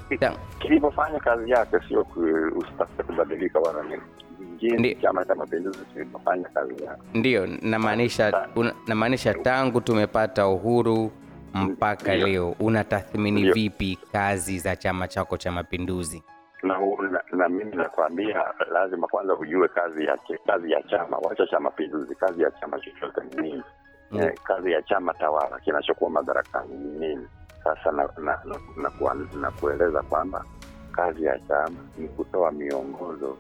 kilivyofanya 0.59 1.19
kazi 1.19 1.51
yake 1.51 1.77
sio 1.87 2.07
usitafute 2.55 3.03
kubadilika 3.03 3.59
wala 3.59 3.83
nini. 3.83 4.95
Chama 5.01 5.25
cha 5.25 5.35
mapinduzi 5.35 5.79
kilivyofanya 5.93 6.49
kazi 6.49 6.83
yake. 6.83 7.01
Ndiyo 7.13 7.47
namaanisha 7.61 8.47
namaanisha 8.87 9.33
tangu 9.33 9.81
tumepata 9.81 10.47
uhuru 10.47 11.11
mpaka 11.53 12.11
Ndiyo. 12.15 12.27
leo 12.27 12.55
unatathmini 12.59 13.51
vipi 13.51 13.99
kazi 14.11 14.59
za 14.59 14.75
chama 14.75 15.07
chako 15.07 15.37
cha 15.37 15.51
mapinduzi 15.51 16.23
na, 16.63 16.79
na, 17.11 17.23
na 17.31 17.49
mimi 17.49 17.75
nakwambia 17.75 18.53
lazima 18.71 19.07
kwanza 19.07 19.35
ujue 19.35 19.67
kazi 19.67 20.05
ya 20.05 20.17
kazi 20.47 20.71
ya 20.71 20.83
chama. 20.83 21.17
Wacha 21.17 21.47
cha 21.47 21.59
mapinduzi 21.59 22.15
kazi 22.15 22.41
ya 22.43 22.51
chama 22.51 22.79
chochote 22.79 23.21
ni 23.21 23.41
nini? 23.41 23.63
Mm. 24.11 24.19
eh, 24.21 24.33
kazi 24.43 24.71
ya 24.71 24.81
chama 24.81 25.13
tawala 25.13 25.59
kinachokuwa 25.59 26.09
madarakani 26.09 26.73
ni 26.77 26.99
nini? 26.99 27.27
Sasa 27.63 27.91
na, 27.91 28.03
na, 28.17 28.39
na, 28.45 28.59
na, 28.77 28.89
kwa, 28.89 29.15
na 29.41 29.51
kueleza 29.51 30.01
kwamba 30.01 30.45
kazi 30.91 31.23
ya 31.23 31.39
chama 31.39 31.77
ni 31.97 32.07
kutoa 32.07 32.51
miongozo 32.51 33.37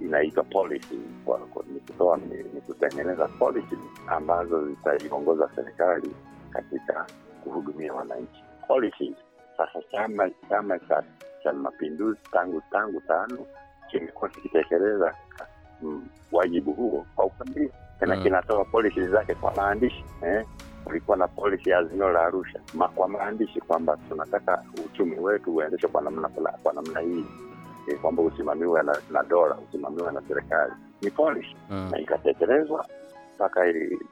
inaitwa 0.00 0.44
policy. 0.44 0.98
Kwa, 1.24 1.38
kwa, 1.38 1.64
ni 1.68 1.80
kutoa 1.80 2.16
ni, 2.16 2.60
kutengeneza 2.60 3.28
policy 3.28 3.76
ambazo 4.06 4.66
zitaiongoza 4.68 5.50
serikali 5.54 6.10
katika 6.50 7.06
kuhudumia 7.44 7.92
wananchi. 7.94 8.44
Policy. 8.68 9.14
sasa 9.56 9.82
chama 9.92 10.30
chama 10.48 10.78
cha 10.78 11.02
cha 11.46 11.52
mapinduzi 11.52 12.18
tangu 12.32 12.62
tangu 12.70 13.00
tano 13.00 13.38
kimekuwa 13.90 14.30
kikitekeleza 14.30 15.14
mm, 15.82 16.06
wajibu 16.32 16.72
huo 16.72 17.06
kwa 17.16 17.24
ukamilifu 17.24 17.74
tena 18.00 18.16
Mm. 18.16 18.22
kinatoa 18.22 18.64
policy 18.64 19.06
zake 19.06 19.34
kwa 19.34 19.54
maandishi 19.54 20.04
eh? 20.22 20.46
kulikuwa 20.84 21.16
na 21.16 21.28
policy 21.28 21.70
ya 21.70 21.78
azimio 21.78 22.08
la 22.10 22.20
arusha 22.26 22.60
ma, 22.74 22.88
kwa 22.88 23.08
maandishi 23.08 23.60
kwamba 23.60 23.96
tunataka 24.08 24.64
uchumi 24.86 25.18
wetu 25.18 25.54
uendeshwe 25.56 25.88
kwa 25.90 26.02
namna 26.02 26.28
kwa 26.62 26.72
namna 26.72 27.00
hii 27.00 27.24
eh, 27.88 27.98
kwamba 28.00 28.22
usimamiwe 28.22 28.82
na, 28.82 28.96
na 29.10 29.22
dola 29.22 29.56
usimamiwe 29.68 30.12
na 30.12 30.22
serikali 30.28 30.72
ni 31.02 31.10
policy 31.10 31.56
mm. 31.70 31.88
na 31.92 31.98
ikatekelezwa 32.00 32.86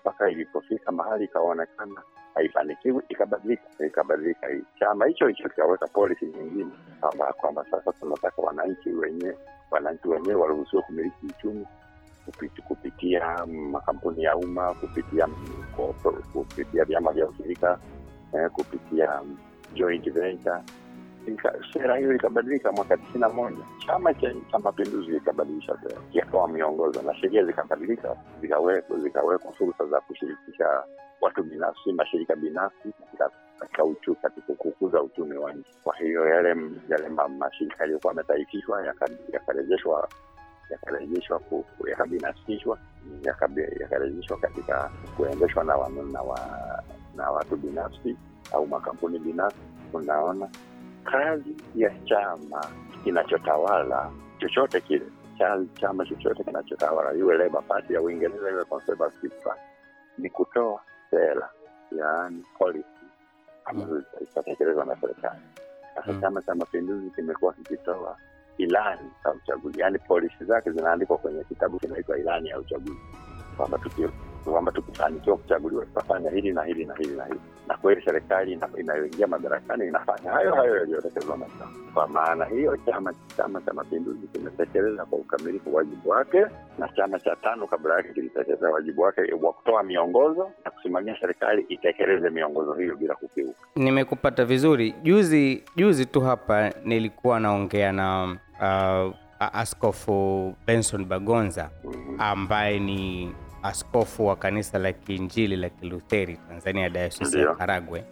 mpaka 0.03 0.29
ilipofika 0.31 0.93
mahali 0.93 1.25
ikaonekana 1.25 2.03
haifanikiwi 2.35 3.03
ikabadilika 3.09 3.87
ikabadilika. 3.87 4.47
Chama 4.81 5.07
hicho 5.07 5.27
hicho 5.27 5.49
kikaweka 5.49 5.87
policy 5.87 6.27
nyingine 6.27 6.71
kwamba 7.01 7.33
kwamba 7.33 7.65
sasa 7.71 7.93
tunataka 7.93 8.43
wananchi 8.43 8.89
wenyewe 8.91 9.37
wananchi 9.71 10.09
wenyewe 10.09 10.35
waruhusiwe 10.35 10.83
kumiliki 10.83 11.27
uchumi 11.27 11.67
kupiti, 12.27 12.63
kupitia 12.63 13.47
makampuni 13.47 14.23
ya 14.23 14.37
umma 14.37 14.75
kupitia 14.75 15.29
kupitia 16.33 16.85
vyama 16.85 17.13
vya 17.13 17.27
ushirika 17.29 17.79
eh, 18.33 18.51
kupitia 18.51 19.21
joint 19.75 20.11
venture. 20.13 20.61
Sera 21.73 21.97
hiyo 21.97 22.15
ikabadilika 22.15 22.73
mwaka 22.73 22.97
tisini 22.97 23.21
na 23.21 23.29
moja. 23.29 23.65
Chama 23.87 24.15
cha, 24.15 24.35
mapinduzi 24.63 25.17
ikabadilisha 25.17 25.77
sera 25.83 26.01
kikatoa 26.13 26.49
miongozo 26.49 27.03
na 27.03 27.15
sheria 27.15 27.45
zikabadilika 27.45 28.17
zikawekwa 29.03 29.53
fursa 29.53 29.87
za 29.87 30.01
kushirikisha 30.01 30.85
watu 31.25 31.43
binafsi 31.43 31.93
mashirika 31.93 32.37
binafsi 32.37 32.93
katika 33.01 33.31
katika 33.59 33.85
uchu 33.85 34.15
katika 34.15 34.53
kukuza 34.55 35.03
uchumi 35.03 35.37
wa 35.37 35.53
nchi. 35.53 35.71
Kwa 35.85 35.97
hiyo 35.97 36.27
yale 36.29 36.49
yale 36.89 37.09
mashirika 37.39 37.77
yaliyokuwa 37.81 38.13
yametaifishwa 38.13 38.87
yaka- 38.87 39.09
yakarejeshwa 39.33 40.09
yakarejeshwa 40.71 41.41
yakabinafsishwa 41.89 42.79
yakarejeshwa 43.81 44.37
katika 44.37 44.91
kuendeshwa 45.17 45.65
na, 45.65 45.77
wa, 45.77 45.89
na, 45.89 46.23
wa, 46.23 46.39
na 47.17 47.31
watu 47.31 47.57
binafsi 47.57 48.17
au 48.53 48.67
makampuni 48.67 49.19
binafsi. 49.19 49.59
Unaona 49.93 50.49
kazi 51.05 51.57
ya 51.75 51.91
chama 52.05 52.67
kinachotawala 53.05 54.11
chochote 54.39 54.81
kile 54.81 55.07
cha, 55.39 55.59
chama 55.81 56.07
chochote 56.07 56.45
kinachotawala 56.45 57.15
iwe 57.15 57.37
Labour 57.39 57.65
Party 57.65 57.95
ya 57.95 58.01
Uingereza 58.03 58.51
iwe 58.51 58.65
Conservative 58.65 59.35
Party 59.45 59.61
ni 60.19 60.31
kutoa 60.31 60.81
sera 61.11 61.51
yaani 61.99 62.45
policy 62.59 62.89
ambazo 63.65 64.03
zitatekelezwa 64.21 64.85
na 64.85 64.97
serikali 65.01 65.41
sasa 65.95 66.13
Mm. 66.13 66.21
chama 66.21 66.43
cha 66.43 66.55
mapinduzi 66.55 67.11
kimekuwa 67.11 67.53
kikitoa 67.53 68.17
ilani 68.59 69.11
za 69.25 69.33
uchaguzi 69.33 69.81
yaani 69.81 69.99
polisi 69.99 70.45
zake 70.45 70.71
zinaandikwa 70.71 71.19
kwenye 71.19 71.45
kitabu 71.45 71.79
kinaitwa 71.79 72.19
ilani 72.19 72.49
ya 72.49 72.59
uchaguzi 72.59 73.01
kwamba 73.57 73.79
tuki- 73.79 74.09
kwamba 74.53 74.73
tukifanikiwa 74.73 75.37
kuchaguliwa 75.37 75.85
tutafanya 75.85 76.31
hili 76.31 76.53
na 76.53 76.63
hili 76.65 76.85
na 76.85 76.95
hili 76.95 77.17
na 77.17 77.25
hili. 77.25 77.41
Na 77.69 77.77
kweli 77.77 78.03
serikali 78.05 78.59
inayoingia 78.79 79.27
madarakani 79.27 79.87
inafanya. 79.89 80.31
Hayo 80.31 80.55
hayo 80.55 80.77
yaliyotekelezwa 80.77 81.37
na 81.37 81.45
chama 81.59 81.71
kwa 81.95 82.09
maana 82.09 82.45
hiyo 82.45 82.77
chama 82.87 83.15
chama 83.37 83.61
cha 83.63 83.73
mapinduzi 83.73 84.27
kimetekeleza 84.33 85.05
kwa 85.05 85.19
ukamilifu 85.19 85.75
wajibu 85.75 86.09
wake 86.09 86.47
na 86.79 86.89
chama 86.89 87.21
cha 87.21 87.37
tano 87.37 87.67
kabla 87.67 87.95
yake 87.97 88.09
kilitekeleza 88.13 88.71
wajibu 88.71 89.03
wake 89.03 89.21
wa 89.43 89.53
kutoa 89.53 89.83
miongozo 89.83 90.51
na 90.65 90.71
kusimamia 90.71 91.17
serikali 91.21 91.63
itekeleze 91.69 92.31
miongozo 92.31 92.73
hiyo 92.75 92.97
bila 92.97 93.15
kukiuka. 93.15 93.59
Nimekupata 93.77 94.45
vizuri. 94.45 94.95
Juzi 95.03 95.65
juzi 95.77 96.07
tu 96.07 96.21
hapa 96.21 96.71
nilikuwa 96.85 97.41
naongea 97.41 97.93
na 97.93 98.37
uh, 98.61 99.15
askofu 99.53 100.55
benson 100.67 101.05
bagonza 101.05 101.71
Mhm. 101.85 102.21
ambaye 102.21 102.79
ni 102.81 103.33
askofu 103.65 104.27
wa 104.27 104.37
kanisa 104.37 104.79
la 104.79 104.93
kiinjili 104.93 105.57
la 105.57 105.69
kilutheri 105.69 106.37
tanzania 106.49 106.89
dayosisi 106.91 107.39
ya 107.39 107.55
karagwe 107.55 108.05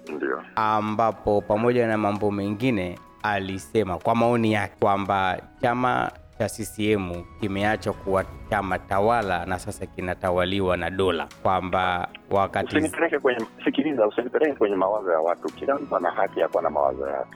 ambapo 0.57 1.41
pamoja 1.41 1.87
na 1.87 1.99
mambo 1.99 2.31
mengine 2.31 2.99
alisema 3.23 3.99
kwa 3.99 4.15
maoni 4.15 4.53
yake 4.53 4.75
kwamba 4.81 5.43
chama 5.63 6.11
cha 6.39 6.49
CCM 6.49 7.13
kimeacha 7.41 7.93
kuwa 7.93 8.25
chama 8.51 8.79
tawala 8.79 9.47
na 9.47 9.59
sasa 9.59 9.87
kinatawaliwa 9.87 10.77
na 10.77 10.91
dola, 10.91 11.29
kwamba 11.43 12.09
wakati 12.33 12.67
usinipeleke 12.77 13.19
kwenye 13.19 13.47
sikiliza 13.65 14.07
usinipeleke 14.07 14.53
kwenye 14.55 14.77
mawazo 14.77 15.13
ya 15.13 15.19
watu. 15.21 15.49
Kila 15.55 15.75
mtu 15.75 15.97
ana 15.97 16.11
haki 16.11 16.41
ya 16.41 16.49
kuwa 16.49 16.63
na 16.63 16.71
mawazo 16.71 17.07
yake. 17.09 17.31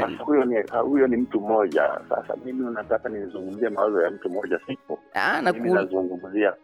Sasa 0.00 0.24
huyo 0.24 0.44
ni 0.44 0.56
huyo 0.82 1.06
ni 1.06 1.16
mtu 1.16 1.40
mmoja. 1.40 1.90
Sasa 2.08 2.34
mimi 2.44 2.64
unataka 2.66 3.08
nizungumzie 3.08 3.68
mawazo 3.68 4.02
ya 4.02 4.10
mtu 4.10 4.30
mmoja 4.30 4.60
sipo. 4.66 4.98
Ah, 5.14 5.42
mimi 5.52 5.70
nazungumzia 5.72 6.54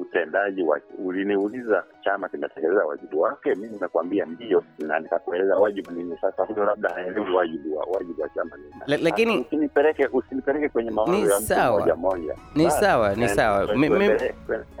utendaji 0.00 0.62
wa 0.62 0.80
uliniuliza 1.04 1.84
chama 2.04 2.28
kimetekeleza 2.28 2.84
wajibu 2.84 3.20
wake 3.20 3.54
mi 3.54 3.68
nimekwambia 3.68 4.24
ndio 4.26 4.64
na 4.78 4.98
nikakueleza 5.00 5.56
wajibu 5.56 5.90
nini. 5.90 6.18
Sasa 6.20 6.42
huyo 6.44 6.64
labda 6.64 6.88
haelewi 6.90 7.34
wajibu 7.34 7.76
wa 7.76 7.84
wajibu 7.84 8.22
wa 8.22 8.28
chama 8.28 8.50
nini. 8.56 9.02
Lakini- 9.04 9.40
usinipeleke 9.40 10.06
usinipeleke 10.12 10.68
kwenye 10.68 10.90
mawazo 10.90 11.16
ya 11.16 11.26
mtu 11.36 11.46
sawa. 11.46 11.76
mmoja 11.78 11.94
mmoja 11.96 12.34
ni 12.54 12.70
sawa 12.70 13.14
ni 13.14 13.22
eh, 13.24 13.28
sawa. 13.30 13.66
Tuendelee. 13.66 14.32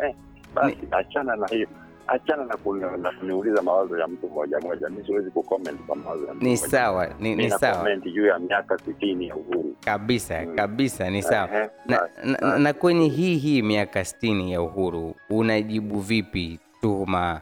Eh, 0.02 0.14
basi 0.54 0.78
achana 0.90 1.36
na 1.36 1.46
hiyo 1.46 1.68
achana 2.08 2.44
na 2.44 2.56
kuni- 2.56 2.84
kuniuliza 3.20 3.62
mawazo 3.62 3.98
ya 3.98 4.08
mtu 4.08 4.28
mmoja 4.28 4.60
moja. 4.60 4.88
mi 4.88 5.04
siwezi 5.06 5.30
kucomment 5.30 5.80
kwa 5.86 5.96
mawazo 5.96 6.26
ya 6.26 6.34
mtu 6.34 6.44
ni 6.44 6.56
sawa 6.56 7.08
ni, 7.20 7.34
ni 7.34 7.50
sawa. 7.50 7.76
comment 7.76 8.04
juu 8.04 8.26
ya 8.26 8.38
miaka 8.38 8.78
sitini 8.78 9.28
ya 9.28 9.36
uhuru. 9.36 9.76
Kabisa 9.84 10.42
Mm. 10.46 10.56
kabisa 10.56 11.10
ni 11.10 11.22
sawa. 11.22 11.48
Ehe, 11.54 11.68
na, 11.86 12.00
na, 12.40 12.58
na 12.58 12.72
kwenye 12.72 13.08
hii 13.08 13.36
hii 13.36 13.62
miaka 13.62 14.04
sitini 14.04 14.52
ya 14.52 14.62
uhuru 14.62 15.14
unajibu 15.30 16.00
vipi 16.00 16.58
tuhuma 16.80 17.40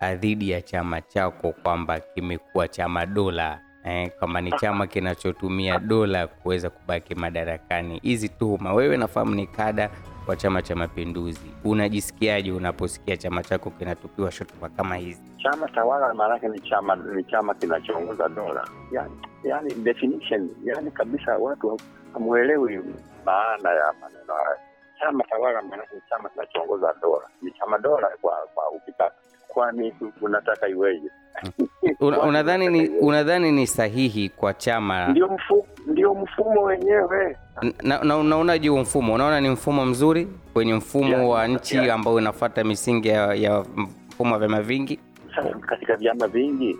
ah, 0.00 0.14
dhidi 0.14 0.50
ya 0.50 0.62
chama 0.62 1.00
chako 1.00 1.52
kwamba 1.62 2.00
kimekuwa 2.00 2.68
chama 2.68 3.06
dola? 3.06 3.60
Eh, 3.84 4.10
kwamba 4.18 4.40
ni 4.40 4.52
chama 4.52 4.86
kinachotumia 4.92 5.78
dola 5.78 6.26
kuweza 6.26 6.70
kubaki 6.70 7.14
madarakani. 7.14 7.98
Hizi 8.02 8.28
tuhuma 8.28 8.72
wewe 8.74 8.96
nafahamu 8.96 9.34
ni 9.34 9.46
kada 9.46 9.90
wa 10.26 10.36
chama 10.36 10.62
cha 10.62 10.76
mapinduzi. 10.76 11.50
Unajisikiaje 11.64 12.52
unaposikia 12.52 13.16
chama 13.16 13.42
chako 13.42 13.70
kinatupiwa 13.70 14.32
shutuma 14.32 14.68
kama 14.68 14.96
hizi? 14.96 15.22
Chama 15.42 15.68
tawala 15.68 16.14
maanake 16.14 16.48
ni 16.48 16.60
chama 16.60 16.96
ni 16.96 17.24
chama 17.24 17.54
kinachoongoza 17.54 18.28
dola. 18.28 18.68
Yani, 18.92 19.14
yani 19.44 19.74
definition 19.74 20.50
yani 20.64 20.90
kabisa 20.90 21.36
watu 21.38 21.80
hamwelewi 22.12 22.80
maana 23.24 23.70
ya 23.70 23.92
maneno 24.00 24.34
haya 24.34 24.58
chama 25.00 25.24
tawala 25.24 25.62
maanake 25.62 25.94
ni 25.94 26.00
chama 26.08 26.28
kinachoongoza 26.28 26.94
dola. 27.02 27.28
Ni 27.42 27.50
chama 27.50 27.78
dola 27.78 28.08
kwa 28.20 28.32
kwa 28.54 28.70
ukitaka 28.70 29.14
kwani 29.48 29.94
unataka 30.20 30.68
iweje 30.68 31.10
unadhani 32.00 32.68
ni 32.68 32.88
unadhani 32.88 33.52
ni 33.52 33.66
sahihi 33.66 34.28
kwa 34.28 34.54
chama? 34.54 35.06
Ndio 35.08 35.28
mfumo, 35.28 35.64
ndio 35.86 36.14
mfumo 36.14 36.62
wenyewe. 36.62 37.36
Na, 37.82 38.04
na 38.04 38.16
unaonaje 38.16 38.68
huo 38.68 38.80
mfumo? 38.80 39.14
Unaona 39.14 39.40
ni 39.40 39.48
mfumo 39.48 39.86
mzuri 39.86 40.28
kwenye 40.52 40.74
mfumo 40.74 41.08
yeah, 41.08 41.28
wa 41.28 41.46
nchi 41.48 41.76
yeah, 41.76 41.94
ambao 41.94 42.14
unafuata 42.14 42.64
misingi 42.64 43.08
ya, 43.08 43.34
ya 43.34 43.64
mfumo 43.76 44.32
wa 44.32 44.38
vyama 44.38 44.62
vingi? 44.62 45.00
Sasa 45.36 45.48
katika 45.48 45.96
vyama 45.96 46.28
vingi 46.28 46.76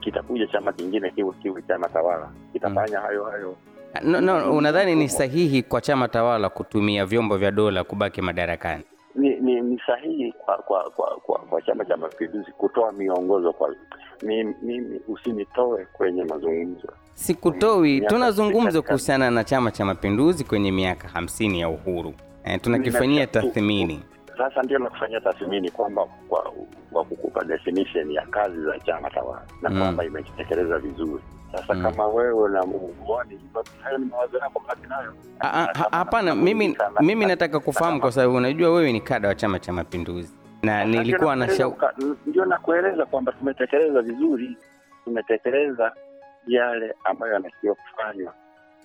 kitakuja 0.00 0.46
chama 0.46 0.72
kingine 0.72 1.10
kiwe 1.10 1.32
kiwe 1.42 1.62
chama 1.62 1.88
tawala. 1.88 2.28
Kitafanya 2.52 3.00
hayo 3.00 3.24
hayo. 3.24 3.56
No, 4.02 4.20
no, 4.20 4.52
unadhani 4.56 4.94
ni 4.94 5.08
sahihi 5.08 5.62
kwa 5.62 5.80
chama 5.80 6.08
tawala 6.08 6.48
kutumia 6.48 7.06
vyombo 7.06 7.36
vya 7.36 7.50
dola 7.50 7.84
kubaki 7.84 8.22
madarakani? 8.22 8.84
Ni, 9.14 9.36
ni, 9.40 9.60
ni 9.60 9.80
sahihi 9.86 10.32
kwa 10.32 10.56
kwa, 10.58 10.90
kwa, 10.90 11.16
kwa 11.26 11.38
kwa 11.38 11.62
chama 11.62 11.84
cha 11.84 11.96
mapinduzi 11.96 12.52
kutoa 12.52 12.92
miongozo 12.92 13.52
kwa 13.52 13.74
mimi, 14.22 14.54
mimi 14.62 15.00
usinitoe 15.08 15.86
kwenye 15.92 16.24
mazungumzo. 16.24 16.88
Sikutoi. 17.14 18.00
Tunazungumza 18.00 18.82
kuhusiana 18.82 19.30
na 19.30 19.44
chama 19.44 19.70
cha 19.70 19.84
mapinduzi 19.84 20.44
kwenye 20.44 20.72
miaka 20.72 21.08
hamsini 21.08 21.60
ya 21.60 21.68
uhuru. 21.68 22.14
E, 22.44 22.58
tunakifanyia 22.58 23.26
tathmini. 23.26 24.02
Sasa 24.38 24.62
ndio 24.62 24.78
nakufanyia 24.78 25.20
tathmini 25.20 25.70
kwamba 25.70 26.04
kwa, 26.28 26.52
kwa 26.92 27.04
kukupa 27.04 27.44
definition 27.44 28.10
ya 28.10 28.26
kazi 28.26 28.62
za 28.64 28.78
chama 28.80 29.10
tawala 29.10 29.42
na 29.62 29.70
Mm. 29.70 29.78
kwamba 29.78 30.04
imekitekeleza 30.04 30.78
vizuri. 30.78 31.22
Sasa 31.52 31.74
Mm. 31.74 31.82
kama 31.82 32.06
wewe 32.06 32.50
na 32.50 32.62
muoni 32.66 33.40
hayo 33.82 33.98
ni 33.98 34.04
mawazo 34.04 34.38
yako 34.38 34.62
baki 34.68 34.86
nayo. 34.88 35.12
Ah, 35.40 35.68
ah, 35.74 35.88
hapana 35.96 36.34
mimi, 36.34 36.76
mimi 37.00 37.26
nataka 37.26 37.60
kufahamu 37.60 38.00
kwa 38.00 38.12
sababu 38.12 38.34
unajua 38.34 38.70
wewe 38.70 38.92
ni 38.92 39.00
kada 39.00 39.28
wa 39.28 39.34
chama 39.34 39.58
cha 39.58 39.72
mapinduzi 39.72 40.32
na 40.62 40.84
nilikuwa 40.84 41.36
na 41.36 41.48
ndio 42.26 42.44
nakueleza 42.44 43.06
kwamba 43.06 43.32
tumetekeleza 43.32 44.02
vizuri 44.02 44.56
tumetekeleza 45.04 45.92
yale 46.46 46.94
ambayo 47.04 47.32
yanatakiwa 47.32 47.74
kufanywa 47.74 48.34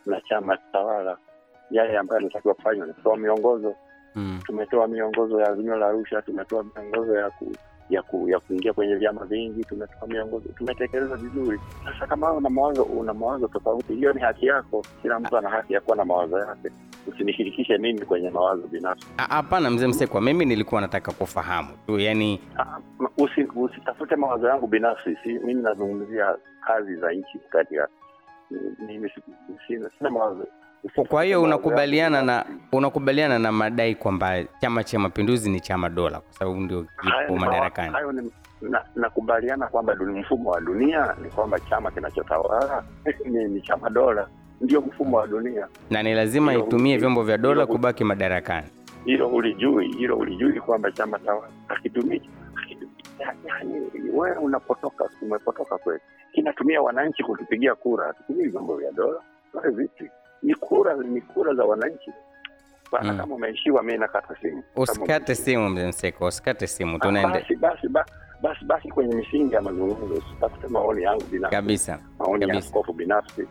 na 0.05 0.21
chama 0.21 0.57
tawala 0.57 1.17
yale 1.71 1.97
ambayo 1.97 2.21
yanatakiwa 2.21 2.53
kufanywa 2.53 2.87
Tumetoa 2.87 3.17
miongozo 3.17 3.75
mm. 4.15 4.39
tumetoa 4.45 4.87
miongozo 4.87 5.41
ya 5.41 5.47
azimio 5.49 5.75
la 5.75 5.87
arusha 5.87 6.21
tumetoa 6.21 6.63
miongozo 6.63 7.15
ya 7.15 7.29
ku, 7.29 7.55
ya 7.91 8.01
ku, 8.01 8.29
ya 8.29 8.39
kuingia 8.39 8.73
kwenye 8.73 8.95
vyama 8.95 9.25
vingi 9.25 9.63
tumetoa 9.63 10.07
miongozo 10.07 10.49
tumetekeleza 10.57 11.15
vizuri. 11.15 11.59
Sasa 11.85 12.07
kama 12.07 12.31
una 12.31 12.49
mawazo 12.49 12.83
una 12.83 13.13
mawazo 13.13 13.47
tofauti 13.47 13.93
hiyo 13.93 14.13
ni 14.13 14.21
haki 14.21 14.45
yako. 14.45 14.85
Kila 15.01 15.19
mtu 15.19 15.37
ana 15.37 15.49
haki 15.49 15.73
ya 15.73 15.81
kuwa 15.81 15.97
na 15.97 16.05
mawazo 16.05 16.39
yake. 16.39 16.69
Usinishirikishe 17.07 17.77
mimi 17.77 18.01
kwenye 18.05 18.29
mawazo 18.29 18.67
binafsi. 18.67 19.07
Hapana 19.17 19.69
mzee 19.69 19.87
msekwa 19.87 20.21
mimi 20.21 20.45
nilikuwa 20.45 20.81
nataka 20.81 21.11
kufahamu 21.11 21.69
tu 21.87 21.99
yani 21.99 22.39
usi, 23.17 23.43
usitafute 23.55 24.15
mawazo 24.15 24.47
yangu 24.47 24.67
binafsi 24.67 25.17
si 25.23 25.29
mimi 25.33 25.61
nazungumzia 25.61 26.35
kazi 26.67 26.95
za 26.95 27.11
nchi 27.11 27.39
katika 27.49 27.87
mimi 28.87 29.11
sina 29.67 30.09
mawazo 30.09 30.47
Kwa- 31.09 31.23
hiyo 31.23 31.41
unakubaliana 31.43 32.21
na 32.21 32.45
unakubaliana 32.71 33.39
na 33.39 33.51
madai 33.51 33.95
kwamba 33.95 34.43
Chama 34.61 34.83
cha 34.83 34.99
Mapinduzi 34.99 35.49
ni 35.49 35.59
chama 35.59 35.89
dola 35.89 36.19
kwa 36.19 36.33
sababu 36.33 36.57
ndio 36.59 36.83
kipo 36.83 37.35
madarakani. 37.35 37.93
hayo 37.93 38.11
ni 38.11 38.31
na- 38.61 38.85
kwamba 39.67 39.95
ni 39.95 40.19
mfumo 40.19 40.49
wa 40.49 40.61
dunia 40.61 41.15
ni 41.23 41.29
kwamba 41.29 41.59
chama 41.59 41.91
kinachotawala 41.91 42.83
ni, 43.25 43.43
ni 43.45 43.61
chama 43.61 43.89
dola 43.89 44.27
ndio 44.61 44.81
mfumo 44.81 45.17
wa 45.17 45.27
dunia 45.27 45.67
Na 45.89 46.03
ni 46.03 46.13
lazima 46.13 46.51
Hilo- 46.51 46.63
itumie 46.65 46.97
vyombo 46.97 47.23
vya 47.23 47.37
dola 47.37 47.65
kubaki 47.65 48.03
madarakani. 48.03 48.67
hilo 49.05 49.27
ulijui 49.27 49.87
hilo 49.87 50.17
ulijui 50.17 50.59
kwamba 50.61 50.91
chama 50.91 51.19
tawala 51.19 51.47
hakitumii 51.67 52.21
yaani 53.47 53.91
wewe 54.13 54.37
unapotoka 54.37 55.09
umepotoka 55.21 55.77
kweli 55.77 56.01
kinatumia 56.33 56.81
wananchi 56.81 57.23
kutupigia 57.23 57.75
kura 57.75 58.07
hatutumii 58.07 58.47
vyombo 58.47 58.77
vya 58.77 58.91
dola 58.91 59.19
vipi 59.71 60.09
ni 60.43 60.55
kura 60.55 60.95
ni 60.95 61.21
kura 61.21 61.53
za 61.53 61.63
wananchi. 61.63 62.11
Bana 62.91 63.13
Mm. 63.13 63.19
kama 63.19 63.35
umeishiwa 63.35 63.83
mi 63.83 63.97
nakata 63.97 64.35
simu. 64.41 64.63
Usikate 64.75 65.35
simu 65.35 65.69
mzee 65.69 65.87
mseko 65.87 66.25
usikate 66.25 66.67
simu 66.67 66.99
tunaende. 66.99 67.39
Basi 67.39 67.55
basi 67.55 67.87
ba- 67.87 68.05
basi 68.41 68.65
basi 68.65 68.87
kwenye 68.89 69.15
misingi 69.15 69.53
ya 69.53 69.61
mazungumzo 69.61 70.13
usitafute 70.13 70.67
maoni 70.67 71.03
yangu 71.03 71.23
binafsi. 71.31 71.55
Kabisa 71.55 71.99
maoni 72.19 72.49
ya 72.49 72.57
askofu 72.57 72.93
binafsi. 72.93 73.47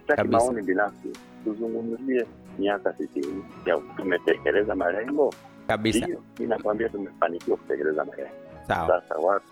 Sitaki 0.00 0.28
maoni 0.28 0.62
binafsi. 0.62 1.08
Tuzungumzie 1.44 2.26
miaka 2.58 2.92
sitini 2.96 3.44
ya 3.66 3.80
tumetekeleza 3.96 4.74
malengo. 4.74 5.34
Kabisa. 5.66 5.98
Ndio 6.06 6.22
mi 6.38 6.46
nakwambia 6.46 6.88
tumefanikiwa 6.88 7.56
kutekeleza 7.56 8.04
malengo. 8.04 8.30
Sawa. 8.68 8.86
Sasa 9.00 9.14
watu 9.14 9.44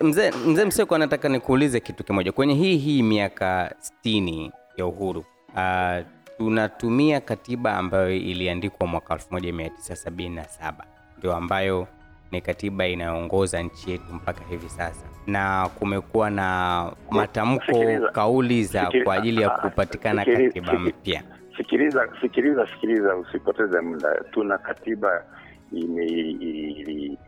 mzee 0.00 0.30
mzee 0.46 0.64
mseko 0.64 0.94
anataka 0.94 1.28
nikuulize 1.28 1.80
kitu 1.80 2.04
kimoja. 2.04 2.32
Kwenye 2.32 2.54
hii 2.54 2.76
hii 2.76 3.02
miaka 3.02 3.74
sitini 3.78 4.52
ya 4.76 4.86
uhuru 4.86 5.24
uh, 5.56 6.06
tunatumia 6.38 7.20
katiba 7.20 7.76
ambayo 7.76 8.10
iliandikwa 8.16 8.86
mwaka 8.86 9.14
1977 9.14 10.72
ndio 11.18 11.36
ambayo 11.36 11.86
ni 12.30 12.40
katiba 12.40 12.86
inayoongoza 12.86 13.62
nchi 13.62 13.90
yetu 13.90 14.04
mpaka 14.14 14.44
hivi 14.44 14.68
sasa. 14.68 15.06
Na 15.26 15.68
kumekuwa 15.78 16.30
na 16.30 16.92
matamko 17.10 17.72
kauli 18.12 18.64
za 18.64 18.90
kwa 19.04 19.14
ajili 19.14 19.42
ya 19.42 19.54
ah, 19.54 19.58
kupatikana 19.58 20.24
sikili- 20.24 20.46
katiba 20.46 20.72
mpya. 20.72 21.22
sikiliza 21.56 22.08
sikiliza 22.20 22.66
sikiliza 22.66 23.16
usipoteze 23.16 23.80
muda. 23.80 24.24
Tuna 24.30 24.58
katiba 24.58 25.24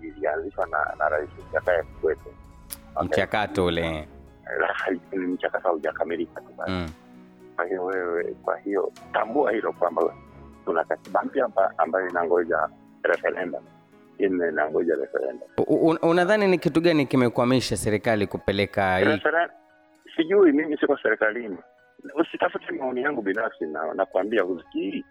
ilianzishwa 0.00 0.66
na, 0.66 0.94
na 0.98 1.08
rais 1.08 1.30
jakaya 1.52 1.82
kikwete. 1.82 2.30
Mchakato 3.02 3.64
ule. 3.64 4.08
Mchakato 5.12 5.68
haujakamilika 5.68 6.40
tu 6.40 6.48
bado. 6.56 6.72
Kwa 7.62 7.68
hiyo 7.68 7.84
wewe 7.84 8.34
kwa 8.42 8.58
hiyo 8.58 8.92
tambua 9.12 9.52
hilo 9.52 9.72
kwamba 9.72 10.14
tuna 10.64 10.84
katiba 10.84 11.22
mpya 11.22 11.48
ambayo 11.78 12.08
inangoja 12.08 12.68
referendum. 13.02 13.62
Inangoja 14.18 14.94
referendum. 14.94 15.48
Unadhani 16.02 16.46
ni 16.48 16.58
kitu 16.58 16.80
gani 16.80 17.06
kimekwamisha 17.06 17.76
serikali 17.76 18.26
kupeleka 18.26 18.98
hii? 18.98 19.20
Sijui 20.16 20.52
mimi 20.52 20.76
siko 20.78 20.98
serikalini. 21.02 21.56
Usitafute 22.20 22.72
maoni 22.72 23.02
yangu 23.02 23.22
binafsi 23.22 23.66
na 23.66 23.94
nakwambia 23.94 24.44
usikii 24.44 25.04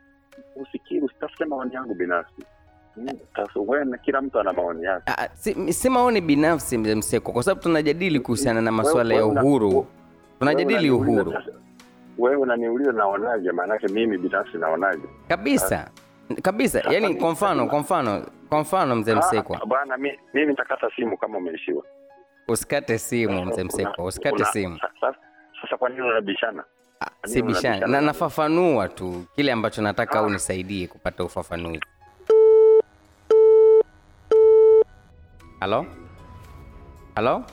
usikii 0.56 0.99
usitafute 1.02 1.45
maoni 1.45 1.74
yangu 1.74 1.93
binafsi. 1.93 2.45
Kila 4.02 4.22
mtu 4.22 4.39
ana 4.39 4.54
maoni 4.54 4.84
yake. 4.84 5.04
Ah, 5.18 5.28
si, 5.34 5.74
si 5.74 5.89
maoni 5.89 6.22
binafsi 6.22 6.78
mzee 6.78 6.95
Mseko, 6.95 7.32
kwa 7.32 7.43
sababu 7.43 7.62
tunajadili 7.62 8.20
kuhusiana 8.20 8.62
na 8.62 8.72
masuala 8.72 9.16
ya 9.16 9.26
uhuru, 9.26 9.88
tunajadili 10.39 10.89
uhuru 10.91 11.34
wewe 12.18 12.36
unaniuliza 12.36 12.91
naonaje 12.91 13.51
maanake 13.51 13.88
mimi 13.88 14.18
binafsi 14.18 14.57
naonaje 14.57 15.03
kabisa 15.28 15.89
kabisa. 16.41 16.80
Yani 16.91 17.16
kwa 17.16 17.32
mfano, 17.32 17.68
kwa 17.68 17.80
mfano, 17.80 18.26
kwa 18.49 18.59
mfano 18.59 18.95
mzee 18.95 19.16
Msekwa, 19.16 19.59
Ah, 19.62 19.66
bwana 19.66 19.97
mi- 19.97 20.20
mimi 20.34 20.47
nitakata 20.47 20.89
simu 20.95 21.18
kama 21.18 21.38
umeishiwa 21.38 21.84
usikate 22.47 22.97
simu 22.97 23.45
mzee 23.45 23.64
Msekwa, 23.64 24.05
usikate 24.05 24.45
simu. 24.45 24.80
sa- 24.80 24.89
sa- 25.01 25.16
sasa 25.62 25.78
kwa 25.78 25.89
nini 25.89 26.01
unabishana 26.01 26.64
Ah, 26.99 27.28
Si 27.28 27.41
bishana 27.41 27.88
na 27.88 28.01
nafafanua 28.01 28.88
tu 28.89 29.26
kile 29.36 29.51
ambacho 29.51 29.82
nataka 29.82 30.20
Ah. 30.20 30.24
unisaidie 30.24 30.88
kupata 30.88 31.24
ufafanuzi. 31.24 31.80
Halo, 35.59 35.86
halo. 37.16 37.43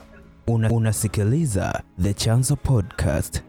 Una, 0.47 0.69
unasikiliza 0.71 1.81
The 2.01 2.13
Chanzo 2.13 2.55
Podcast. 2.55 3.43